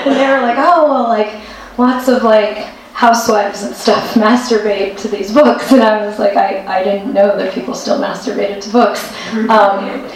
And 0.00 0.16
they 0.16 0.26
were 0.28 0.40
like, 0.40 0.56
oh, 0.58 0.90
well, 0.90 1.08
like, 1.08 1.42
lots 1.76 2.08
of 2.08 2.22
like 2.22 2.56
housewives 2.94 3.62
and 3.62 3.76
stuff 3.76 4.14
masturbate 4.14 4.96
to 4.98 5.08
these 5.08 5.32
books, 5.32 5.72
and 5.72 5.82
I 5.82 6.06
was 6.06 6.18
like, 6.18 6.36
I, 6.36 6.80
I 6.80 6.82
didn't 6.82 7.12
know 7.12 7.36
that 7.36 7.52
people 7.52 7.74
still 7.74 8.00
masturbated 8.00 8.62
to 8.62 8.70
books. 8.70 9.12
Um, 9.50 10.08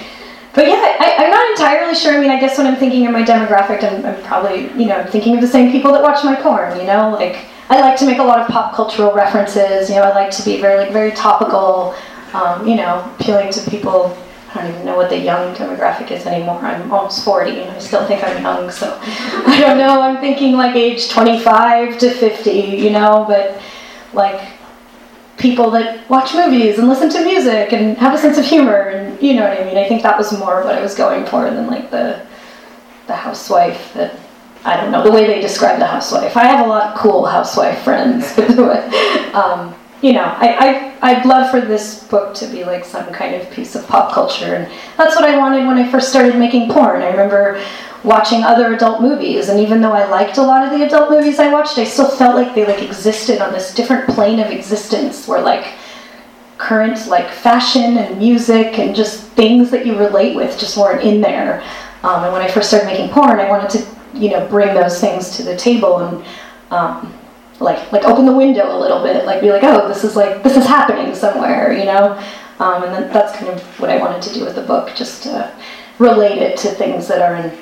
but 0.55 0.69
yeah, 0.69 0.97
I, 1.01 1.17
I'm 1.19 1.31
not 1.31 1.51
entirely 1.51 1.95
sure. 1.95 2.15
I 2.15 2.21
mean, 2.21 2.31
I 2.31 2.41
guess 2.41 2.57
when 2.57 2.67
I'm 2.67 2.77
thinking 2.77 3.07
of 3.07 3.13
my 3.13 3.23
demographic, 3.23 3.85
I'm, 3.85 4.07
I'm 4.07 4.23
probably, 4.23 4.71
you 4.81 4.87
know, 4.87 5.05
thinking 5.05 5.35
of 5.35 5.41
the 5.41 5.49
same 5.49 5.71
people 5.71 5.93
that 5.93 6.03
watch 6.03 6.25
my 6.25 6.37
porn, 6.37 6.79
you 6.79 6.87
know? 6.87 7.11
Like, 7.11 7.45
I 7.71 7.81
like 7.81 7.99
to 7.99 8.07
make 8.07 8.19
a 8.19 8.23
lot 8.23 8.41
of 8.41 8.49
pop 8.49 8.75
cultural 8.75 9.13
references, 9.13 9.89
you 9.89 9.97
know, 9.97 10.03
I 10.03 10.15
like 10.15 10.31
to 10.33 10.45
be 10.45 10.61
very, 10.61 10.77
like, 10.77 10.93
very 10.93 11.13
topical, 11.13 11.95
um, 12.35 12.67
you 12.67 12.75
know, 12.75 13.11
appealing 13.19 13.51
to 13.53 13.71
people. 13.71 14.17
I 14.55 14.63
don't 14.63 14.75
even 14.75 14.87
know 14.87 14.97
what 14.97 15.09
the 15.09 15.19
young 15.19 15.55
demographic 15.55 16.11
is 16.11 16.27
anymore. 16.27 16.59
I'm 16.61 16.93
almost 16.93 17.25
40 17.25 17.61
and 17.61 17.71
I 17.71 17.79
still 17.79 18.07
think 18.07 18.23
I'm 18.23 18.43
young, 18.43 18.71
so 18.71 18.99
I 19.03 19.59
don't 19.61 19.79
know. 19.79 20.01
I'm 20.01 20.21
thinking 20.21 20.53
like 20.53 20.77
age 20.77 21.09
25 21.09 21.99
to 21.99 22.11
50, 22.11 22.51
you 22.51 22.91
know, 22.91 23.25
but 23.27 23.61
like 24.13 24.53
people 25.39 25.71
that 25.71 26.09
watch 26.09 26.35
movies 26.35 26.79
and 26.79 26.89
listen 26.89 27.11
to 27.11 27.25
music 27.25 27.73
and 27.73 27.97
have 27.99 28.15
a 28.15 28.19
sense 28.19 28.39
of 28.39 28.45
humor 28.45 28.89
and 28.89 29.21
you 29.21 29.35
know 29.35 29.43
what 29.49 29.61
I 29.61 29.65
mean. 29.65 29.77
I 29.77 29.89
think 29.89 30.03
that 30.03 30.17
was 30.17 30.37
more 30.39 30.63
what 30.63 30.75
I 30.75 30.81
was 30.81 30.95
going 30.95 31.27
for 31.27 31.51
than 31.51 31.67
like 31.67 31.91
the 31.91 32.25
the 33.07 33.17
housewife 33.17 33.93
that 33.95 34.19
I 34.65 34.81
don't 34.81 34.91
know 34.91 35.03
the 35.03 35.11
way 35.11 35.27
they 35.27 35.41
describe 35.41 35.79
the 35.79 35.87
housewife. 35.87 36.37
I 36.37 36.45
have 36.45 36.65
a 36.65 36.69
lot 36.69 36.93
of 36.93 36.99
cool 36.99 37.27
housewife 37.27 37.83
friends. 37.83 38.37
um, 39.35 39.75
you 40.01 40.13
know, 40.13 40.25
I, 40.25 40.95
I 41.03 41.11
I'd 41.13 41.27
love 41.27 41.51
for 41.51 41.61
this 41.61 42.05
book 42.05 42.35
to 42.37 42.47
be 42.47 42.65
like 42.65 42.85
some 42.85 43.13
kind 43.13 43.35
of 43.35 43.51
piece 43.51 43.75
of 43.75 43.87
pop 43.87 44.13
culture, 44.13 44.55
and 44.55 44.73
that's 44.97 45.17
what 45.17 45.25
I 45.25 45.37
wanted 45.37 45.67
when 45.67 45.79
I 45.79 45.91
first 45.91 46.09
started 46.09 46.37
making 46.37 46.71
porn. 46.71 47.03
I 47.03 47.11
remember 47.11 47.63
watching 48.05 48.45
other 48.45 48.75
adult 48.75 49.01
movies 49.01 49.49
and 49.49 49.59
even 49.59 49.81
though 49.81 49.93
I 49.93 50.07
liked 50.07 50.37
a 50.37 50.43
lot 50.43 50.63
of 50.63 50.79
the 50.79 50.85
adult 50.85 51.11
movies 51.11 51.39
I 51.39 51.51
watched, 51.51 51.79
I 51.79 51.85
still 51.85 52.09
felt 52.09 52.37
like 52.37 52.55
they 52.55 52.67
like 52.67 52.83
existed 52.83 53.41
on 53.41 53.53
this 53.53 53.75
different 53.75 54.09
plane 54.11 54.41
of 54.41 54.51
existence 54.51 55.27
where 55.27 55.41
like 55.41 55.73
current 56.59 57.09
like 57.09 57.29
fashion 57.29 57.97
and 57.97 58.19
music 58.19 58.79
and 58.79 58.95
just 58.95 59.23
things 59.29 59.71
that 59.71 59.87
you 59.87 59.99
relate 59.99 60.37
with 60.37 60.59
just 60.59 60.77
weren't 60.77 61.03
in 61.03 61.21
there. 61.23 61.63
Um, 62.03 62.25
and 62.25 62.33
when 62.33 62.43
I 62.43 62.49
first 62.49 62.69
started 62.69 62.87
making 62.87 63.09
porn, 63.09 63.41
I 63.41 63.49
wanted 63.49 63.71
to 63.71 63.87
you 64.15 64.31
know 64.31 64.47
bring 64.49 64.75
those 64.75 65.01
things 65.01 65.37
to 65.37 65.43
the 65.43 65.57
table 65.57 65.99
and 65.99 66.25
um, 66.71 67.13
like 67.61 67.91
like 67.93 68.05
open 68.05 68.27
the 68.27 68.33
window 68.33 68.77
a 68.77 68.79
little 68.79 69.03
bit, 69.03 69.25
like 69.25 69.41
be 69.41 69.51
like, 69.51 69.63
oh, 69.65 69.89
this 69.89 70.05
is 70.05 70.17
like 70.17 70.43
this 70.43 70.57
is 70.57 70.67
happening 70.67 71.15
somewhere, 71.15 71.73
you 71.73 71.85
know. 71.85 72.21
Um, 72.61 72.85
and 72.85 72.95
then 72.95 73.13
that's 73.13 73.37
kind 73.37 73.49
of 73.51 73.61
what 73.81 73.91
I 73.91 73.99
wanted 73.99 74.23
to 74.23 74.35
do 74.35 74.45
with 74.45 74.55
the 74.55 74.63
book, 74.63 74.95
just 74.95 75.25
to 75.25 75.53
relate 75.99 76.39
it 76.39 76.57
to 76.59 76.69
things 76.69 77.09
that 77.09 77.21
are 77.21 77.37
in 77.37 77.57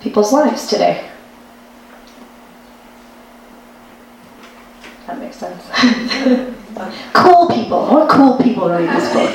people's 0.00 0.32
lives 0.32 0.66
today. 0.66 1.10
That 5.06 5.18
makes 5.18 5.36
sense. 5.36 5.64
cool 7.14 7.48
people. 7.48 7.80
Want 7.86 8.10
cool 8.10 8.36
people 8.38 8.68
read 8.68 8.88
this 8.90 9.12
book. 9.12 9.30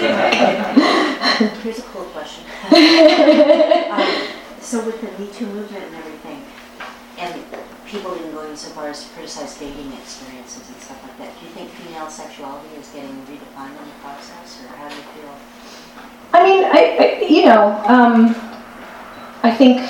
Here's 1.64 1.80
a 1.80 1.82
cool 1.84 2.04
question. 2.06 2.44
um, 3.92 4.28
so 4.62 4.86
with 4.86 5.02
the 5.02 5.08
Me 5.20 5.30
Too 5.32 5.48
movement 5.48 5.84
and 5.84 5.96
everything, 5.96 6.43
and 7.24 7.46
people 7.86 8.16
even 8.18 8.32
going 8.32 8.56
so 8.56 8.70
far 8.70 8.90
as 8.90 9.04
to 9.04 9.10
criticize 9.14 9.58
dating 9.58 9.94
experiences 9.94 10.68
and 10.68 10.78
stuff 10.78 11.02
like 11.04 11.18
that, 11.20 11.40
do 11.40 11.46
you 11.46 11.52
think 11.52 11.70
female 11.72 12.10
sexuality 12.10 12.76
is 12.76 12.90
getting 12.90 13.16
redefined 13.26 13.78
in 13.78 13.86
the 13.86 13.98
process, 14.02 14.64
or 14.64 14.68
how 14.76 14.90
do 14.90 14.96
you 14.96 15.02
feel? 15.02 15.36
I 16.34 16.44
mean, 16.44 16.64
I, 16.66 16.80
I 17.00 17.26
you 17.28 17.46
know, 17.46 17.82
um, 17.86 18.36
I 19.44 19.52
think 19.52 19.82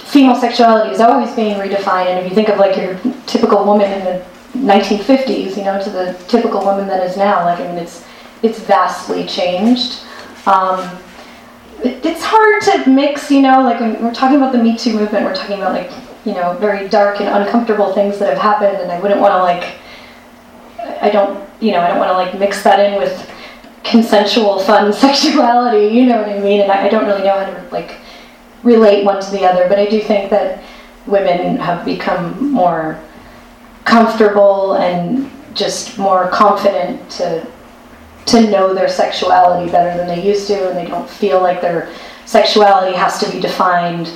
female 0.00 0.36
sexuality 0.36 0.90
is 0.90 1.00
always 1.00 1.34
being 1.34 1.56
redefined, 1.56 2.06
and 2.06 2.24
if 2.24 2.28
you 2.28 2.34
think 2.34 2.48
of 2.48 2.58
like 2.58 2.76
your 2.76 2.98
typical 3.26 3.64
woman 3.64 3.90
in 3.92 4.04
the 4.04 4.24
1950s, 4.56 5.56
you 5.56 5.64
know, 5.64 5.82
to 5.82 5.90
the 5.90 6.16
typical 6.28 6.60
woman 6.60 6.86
that 6.88 7.02
is 7.08 7.16
now, 7.16 7.44
like 7.44 7.60
I 7.60 7.66
mean, 7.68 7.78
it's 7.78 8.04
it's 8.42 8.58
vastly 8.58 9.26
changed. 9.26 10.00
Um, 10.46 10.98
it's 11.82 12.22
hard 12.22 12.62
to 12.62 12.90
mix, 12.90 13.30
you 13.30 13.42
know, 13.42 13.62
like 13.62 13.80
we're 13.80 14.14
talking 14.14 14.36
about 14.36 14.52
the 14.52 14.62
Me 14.62 14.76
Too 14.76 14.94
movement, 14.94 15.24
we're 15.24 15.34
talking 15.34 15.56
about 15.56 15.72
like 15.72 15.92
you 16.24 16.32
know 16.32 16.54
very 16.54 16.88
dark 16.88 17.20
and 17.20 17.28
uncomfortable 17.28 17.92
things 17.92 18.18
that 18.18 18.28
have 18.28 18.38
happened, 18.38 18.78
and 18.78 18.90
I 18.90 19.00
wouldn't 19.00 19.20
want 19.20 19.32
to 19.32 19.38
like, 19.38 19.76
I 21.02 21.10
don't, 21.10 21.48
you 21.60 21.72
know, 21.72 21.80
I 21.80 21.88
don't 21.88 21.98
want 21.98 22.10
to 22.10 22.14
like 22.14 22.38
mix 22.38 22.62
that 22.62 22.80
in 22.80 22.98
with 22.98 23.30
consensual, 23.84 24.58
fun 24.58 24.92
sexuality, 25.06 25.94
you 25.94 26.06
know 26.06 26.18
what 26.18 26.28
I 26.28 26.38
mean? 26.38 26.60
And 26.62 26.72
I, 26.72 26.86
I 26.86 26.88
don't 26.88 27.06
really 27.06 27.22
know 27.22 27.38
how 27.38 27.46
to 27.46 27.68
like 27.70 27.96
relate 28.62 29.04
one 29.04 29.22
to 29.22 29.30
the 29.30 29.44
other, 29.44 29.68
but 29.68 29.78
I 29.78 29.86
do 29.86 30.00
think 30.00 30.30
that 30.30 30.62
women 31.06 31.56
have 31.58 31.84
become 31.84 32.52
more 32.52 33.00
comfortable 33.84 34.74
and 34.74 35.30
just 35.54 35.96
more 35.98 36.28
confident 36.28 37.08
to 37.10 37.46
to 38.26 38.50
know 38.50 38.74
their 38.74 38.88
sexuality 38.88 39.70
better 39.70 39.96
than 39.96 40.06
they 40.08 40.24
used 40.26 40.46
to 40.48 40.68
and 40.68 40.76
they 40.76 40.86
don't 40.86 41.08
feel 41.08 41.40
like 41.40 41.60
their 41.60 41.92
sexuality 42.24 42.96
has 42.96 43.18
to 43.20 43.30
be 43.30 43.40
defined 43.40 44.12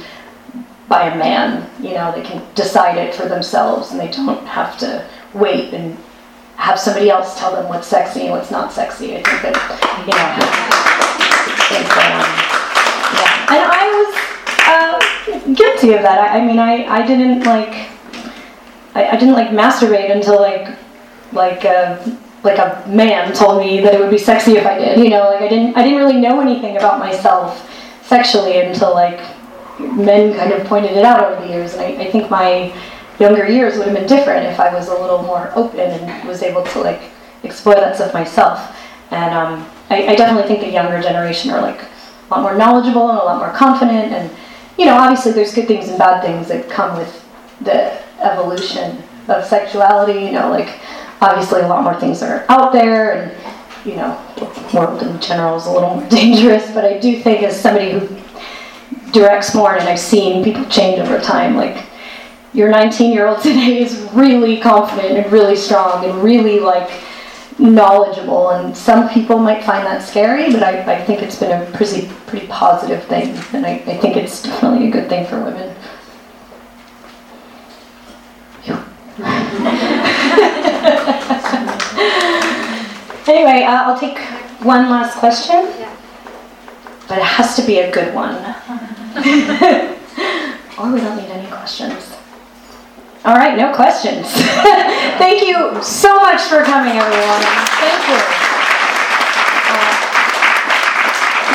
by 0.88 1.08
a 1.08 1.16
man. 1.16 1.70
You 1.80 1.94
know 1.94 2.12
they 2.12 2.22
can 2.22 2.42
decide 2.54 2.98
it 2.98 3.14
for 3.14 3.28
themselves 3.28 3.92
and 3.92 4.00
they 4.00 4.10
don't 4.10 4.44
have 4.46 4.76
to 4.78 5.08
wait 5.32 5.72
and 5.72 5.96
have 6.56 6.78
somebody 6.78 7.08
else 7.08 7.38
tell 7.38 7.52
them 7.52 7.68
what's 7.68 7.86
sexy 7.86 8.22
and 8.22 8.32
what's 8.32 8.50
not 8.50 8.72
sexy. 8.72 9.16
I 9.16 9.22
think 9.22 9.42
that 9.42 9.56
you 10.06 10.12
know 10.12 11.40
and 13.50 13.62
i 13.64 13.84
was 13.96 14.10
uh, 14.66 15.54
guilty 15.54 15.92
of 15.94 16.02
that. 16.02 16.18
I, 16.18 16.38
I 16.38 16.46
mean 16.46 16.58
i 16.58 16.84
i 16.86 17.06
didn't 17.06 17.44
like 17.44 17.88
I, 18.94 19.10
I 19.12 19.16
didn't 19.16 19.34
like 19.34 19.50
masturbate 19.50 20.10
until 20.10 20.40
like 20.40 20.76
like 21.32 21.64
uh, 21.64 21.98
like 22.42 22.58
a 22.58 22.84
man 22.88 23.34
told 23.34 23.60
me 23.60 23.80
that 23.80 23.94
it 23.94 24.00
would 24.00 24.10
be 24.10 24.18
sexy 24.18 24.52
if 24.52 24.66
I 24.66 24.78
did. 24.78 24.98
You 24.98 25.10
know, 25.10 25.30
like 25.30 25.42
I 25.42 25.48
didn't 25.48 25.76
I 25.76 25.82
didn't 25.82 25.98
really 25.98 26.20
know 26.20 26.40
anything 26.40 26.76
about 26.76 26.98
myself 26.98 27.68
sexually 28.02 28.58
until 28.60 28.94
like 28.94 29.20
men 29.78 30.34
kind 30.36 30.52
of 30.52 30.66
pointed 30.66 30.92
it 30.92 31.04
out 31.04 31.24
over 31.24 31.46
the 31.46 31.52
years. 31.52 31.74
And 31.74 31.82
I, 31.82 32.04
I 32.04 32.10
think 32.10 32.30
my 32.30 32.74
younger 33.18 33.46
years 33.46 33.76
would 33.76 33.86
have 33.86 33.96
been 33.96 34.06
different 34.06 34.46
if 34.46 34.58
I 34.58 34.72
was 34.72 34.88
a 34.88 34.94
little 34.94 35.22
more 35.22 35.52
open 35.54 35.80
and 35.80 36.28
was 36.28 36.42
able 36.42 36.64
to 36.64 36.80
like 36.80 37.02
explore 37.42 37.76
that 37.76 37.96
stuff 37.96 38.14
myself. 38.14 38.76
And 39.10 39.34
um, 39.34 39.70
I, 39.90 40.08
I 40.08 40.16
definitely 40.16 40.48
think 40.48 40.60
the 40.60 40.72
younger 40.72 41.00
generation 41.02 41.50
are 41.50 41.60
like 41.60 41.80
a 41.82 42.34
lot 42.34 42.42
more 42.42 42.54
knowledgeable 42.54 43.10
and 43.10 43.18
a 43.18 43.22
lot 43.22 43.38
more 43.38 43.52
confident. 43.52 44.12
And 44.12 44.30
you 44.78 44.86
know, 44.86 44.96
obviously 44.96 45.32
there's 45.32 45.54
good 45.54 45.66
things 45.68 45.88
and 45.88 45.98
bad 45.98 46.22
things 46.22 46.48
that 46.48 46.70
come 46.70 46.96
with 46.96 47.26
the 47.60 48.00
evolution 48.22 49.02
of 49.28 49.44
sexuality. 49.44 50.24
You 50.24 50.32
know, 50.32 50.50
like 50.50 50.80
obviously 51.20 51.60
a 51.60 51.68
lot 51.68 51.82
more 51.82 51.98
things 51.98 52.22
are 52.22 52.44
out 52.48 52.72
there, 52.72 53.12
and 53.12 53.86
you 53.86 53.96
know, 53.96 54.20
the 54.36 54.76
world 54.76 55.02
in 55.02 55.20
general 55.20 55.56
is 55.56 55.66
a 55.66 55.70
little 55.70 55.96
more 55.96 56.08
dangerous. 56.08 56.70
But 56.72 56.84
I 56.84 56.98
do 56.98 57.20
think, 57.20 57.42
as 57.42 57.60
somebody 57.60 57.92
who 57.92 58.08
directs 59.12 59.50
porn, 59.50 59.78
and 59.78 59.88
I've 59.88 59.98
seen 59.98 60.44
people 60.44 60.64
change 60.66 61.00
over 61.00 61.20
time, 61.20 61.56
like 61.56 61.86
your 62.52 62.68
19 62.70 63.12
year 63.12 63.26
old 63.26 63.40
today 63.42 63.82
is 63.82 64.08
really 64.12 64.60
confident 64.60 65.18
and 65.18 65.32
really 65.32 65.56
strong 65.56 66.04
and 66.04 66.22
really 66.22 66.60
like 66.60 66.90
knowledgeable 67.58 68.50
and 68.50 68.74
some 68.74 69.06
people 69.10 69.38
might 69.38 69.62
find 69.62 69.84
that 69.84 70.02
scary 70.02 70.50
but 70.50 70.62
I, 70.62 70.94
I 70.94 71.04
think 71.04 71.20
it's 71.20 71.38
been 71.38 71.60
a 71.60 71.70
pretty 71.72 72.08
pretty 72.26 72.46
positive 72.46 73.04
thing 73.04 73.36
and 73.52 73.66
I, 73.66 73.72
I 73.72 73.98
think 73.98 74.16
it's 74.16 74.42
definitely 74.42 74.88
a 74.88 74.90
good 74.90 75.10
thing 75.10 75.26
for 75.26 75.44
women 75.44 75.76
anyway, 83.40 83.64
uh, 83.64 83.84
I'll 83.84 83.98
take 83.98 84.18
one 84.60 84.90
last 84.90 85.16
question. 85.18 85.64
But 87.08 87.18
it 87.18 87.24
has 87.24 87.56
to 87.56 87.62
be 87.66 87.78
a 87.80 87.90
good 87.90 88.14
one. 88.14 88.36
or 90.78 90.92
we 90.92 91.00
don't 91.00 91.16
need 91.16 91.30
any 91.32 91.48
questions. 91.48 92.14
All 93.24 93.34
right, 93.34 93.56
no 93.56 93.74
questions. 93.74 94.30
thank 95.18 95.42
you 95.42 95.82
so 95.82 96.16
much 96.20 96.42
for 96.42 96.62
coming, 96.62 96.96
everyone. 96.96 97.42
Thank 97.80 98.00
you. 98.08 98.20
Uh, 99.66 99.92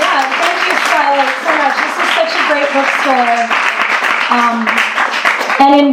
yeah, 0.01 0.25
thank 0.41 0.59
you, 0.65 0.75
so 0.89 1.53
much. 1.55 1.77
This 1.85 1.95
is 2.01 2.09
such 2.17 2.33
a 2.33 2.43
great 2.49 2.69
bookstore. 2.73 3.45
Um, 4.33 4.67
and 5.61 5.73
in, 5.79 5.87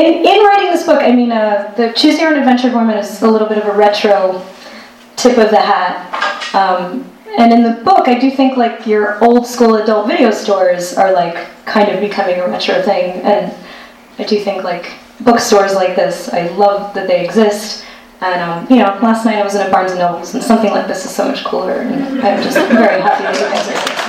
in, 0.00 0.24
in 0.24 0.38
writing 0.46 0.70
this 0.70 0.86
book, 0.86 1.02
I 1.02 1.12
mean, 1.12 1.32
uh, 1.32 1.74
the 1.76 1.92
Choose 1.92 2.18
Your 2.18 2.30
Own 2.30 2.38
Adventure 2.38 2.72
Woman 2.72 2.96
is 2.96 3.20
a 3.22 3.30
little 3.30 3.48
bit 3.48 3.58
of 3.58 3.66
a 3.66 3.76
retro 3.76 4.42
tip 5.22 5.38
of 5.38 5.50
the 5.50 5.60
hat. 5.60 6.54
Um, 6.54 7.08
and 7.38 7.52
in 7.52 7.62
the 7.62 7.82
book, 7.84 8.08
I 8.08 8.18
do 8.18 8.30
think 8.30 8.56
like 8.56 8.86
your 8.86 9.22
old 9.24 9.46
school 9.46 9.76
adult 9.76 10.08
video 10.08 10.32
stores 10.32 10.94
are 10.94 11.12
like 11.12 11.36
kind 11.64 11.88
of 11.90 12.00
becoming 12.00 12.40
a 12.40 12.48
retro 12.48 12.82
thing. 12.82 13.22
And 13.22 13.54
I 14.18 14.24
do 14.24 14.42
think 14.42 14.64
like 14.64 14.92
bookstores 15.20 15.74
like 15.74 15.94
this, 15.94 16.28
I 16.28 16.48
love 16.48 16.92
that 16.94 17.06
they 17.06 17.24
exist. 17.24 17.86
And 18.20 18.40
um, 18.40 18.66
you 18.68 18.76
know, 18.76 18.98
last 19.02 19.24
night 19.24 19.38
I 19.38 19.44
was 19.44 19.54
in 19.54 19.66
a 19.66 19.70
Barnes 19.70 19.92
and 19.92 20.00
Nobles, 20.00 20.34
and 20.34 20.42
something 20.42 20.70
like 20.70 20.86
this 20.86 21.04
is 21.04 21.14
so 21.14 21.26
much 21.28 21.44
cooler. 21.44 21.80
And 21.80 22.20
I'm 22.20 22.42
just 22.42 22.56
very 22.56 23.00
happy 23.00 23.22
that 23.24 23.34
you 23.34 23.46
guys 23.46 23.68
are. 23.68 24.02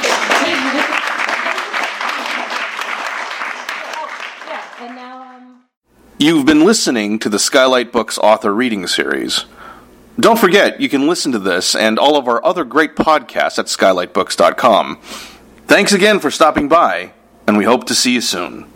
You've 6.19 6.45
been 6.45 6.63
listening 6.63 7.19
to 7.19 7.29
the 7.29 7.39
Skylight 7.39 7.91
Books 7.91 8.17
author 8.17 8.53
reading 8.53 8.87
series. 8.87 9.45
Don't 10.19 10.37
forget, 10.37 10.79
you 10.79 10.89
can 10.89 11.07
listen 11.07 11.31
to 11.31 11.39
this 11.39 11.75
and 11.75 11.97
all 11.97 12.15
of 12.15 12.27
our 12.27 12.43
other 12.45 12.63
great 12.63 12.95
podcasts 12.95 13.57
at 13.57 13.65
skylightbooks.com. 13.65 14.99
Thanks 15.65 15.91
again 15.91 16.19
for 16.19 16.29
stopping 16.29 16.67
by, 16.67 17.13
and 17.47 17.57
we 17.57 17.63
hope 17.63 17.85
to 17.85 17.95
see 17.95 18.13
you 18.13 18.21
soon. 18.21 18.72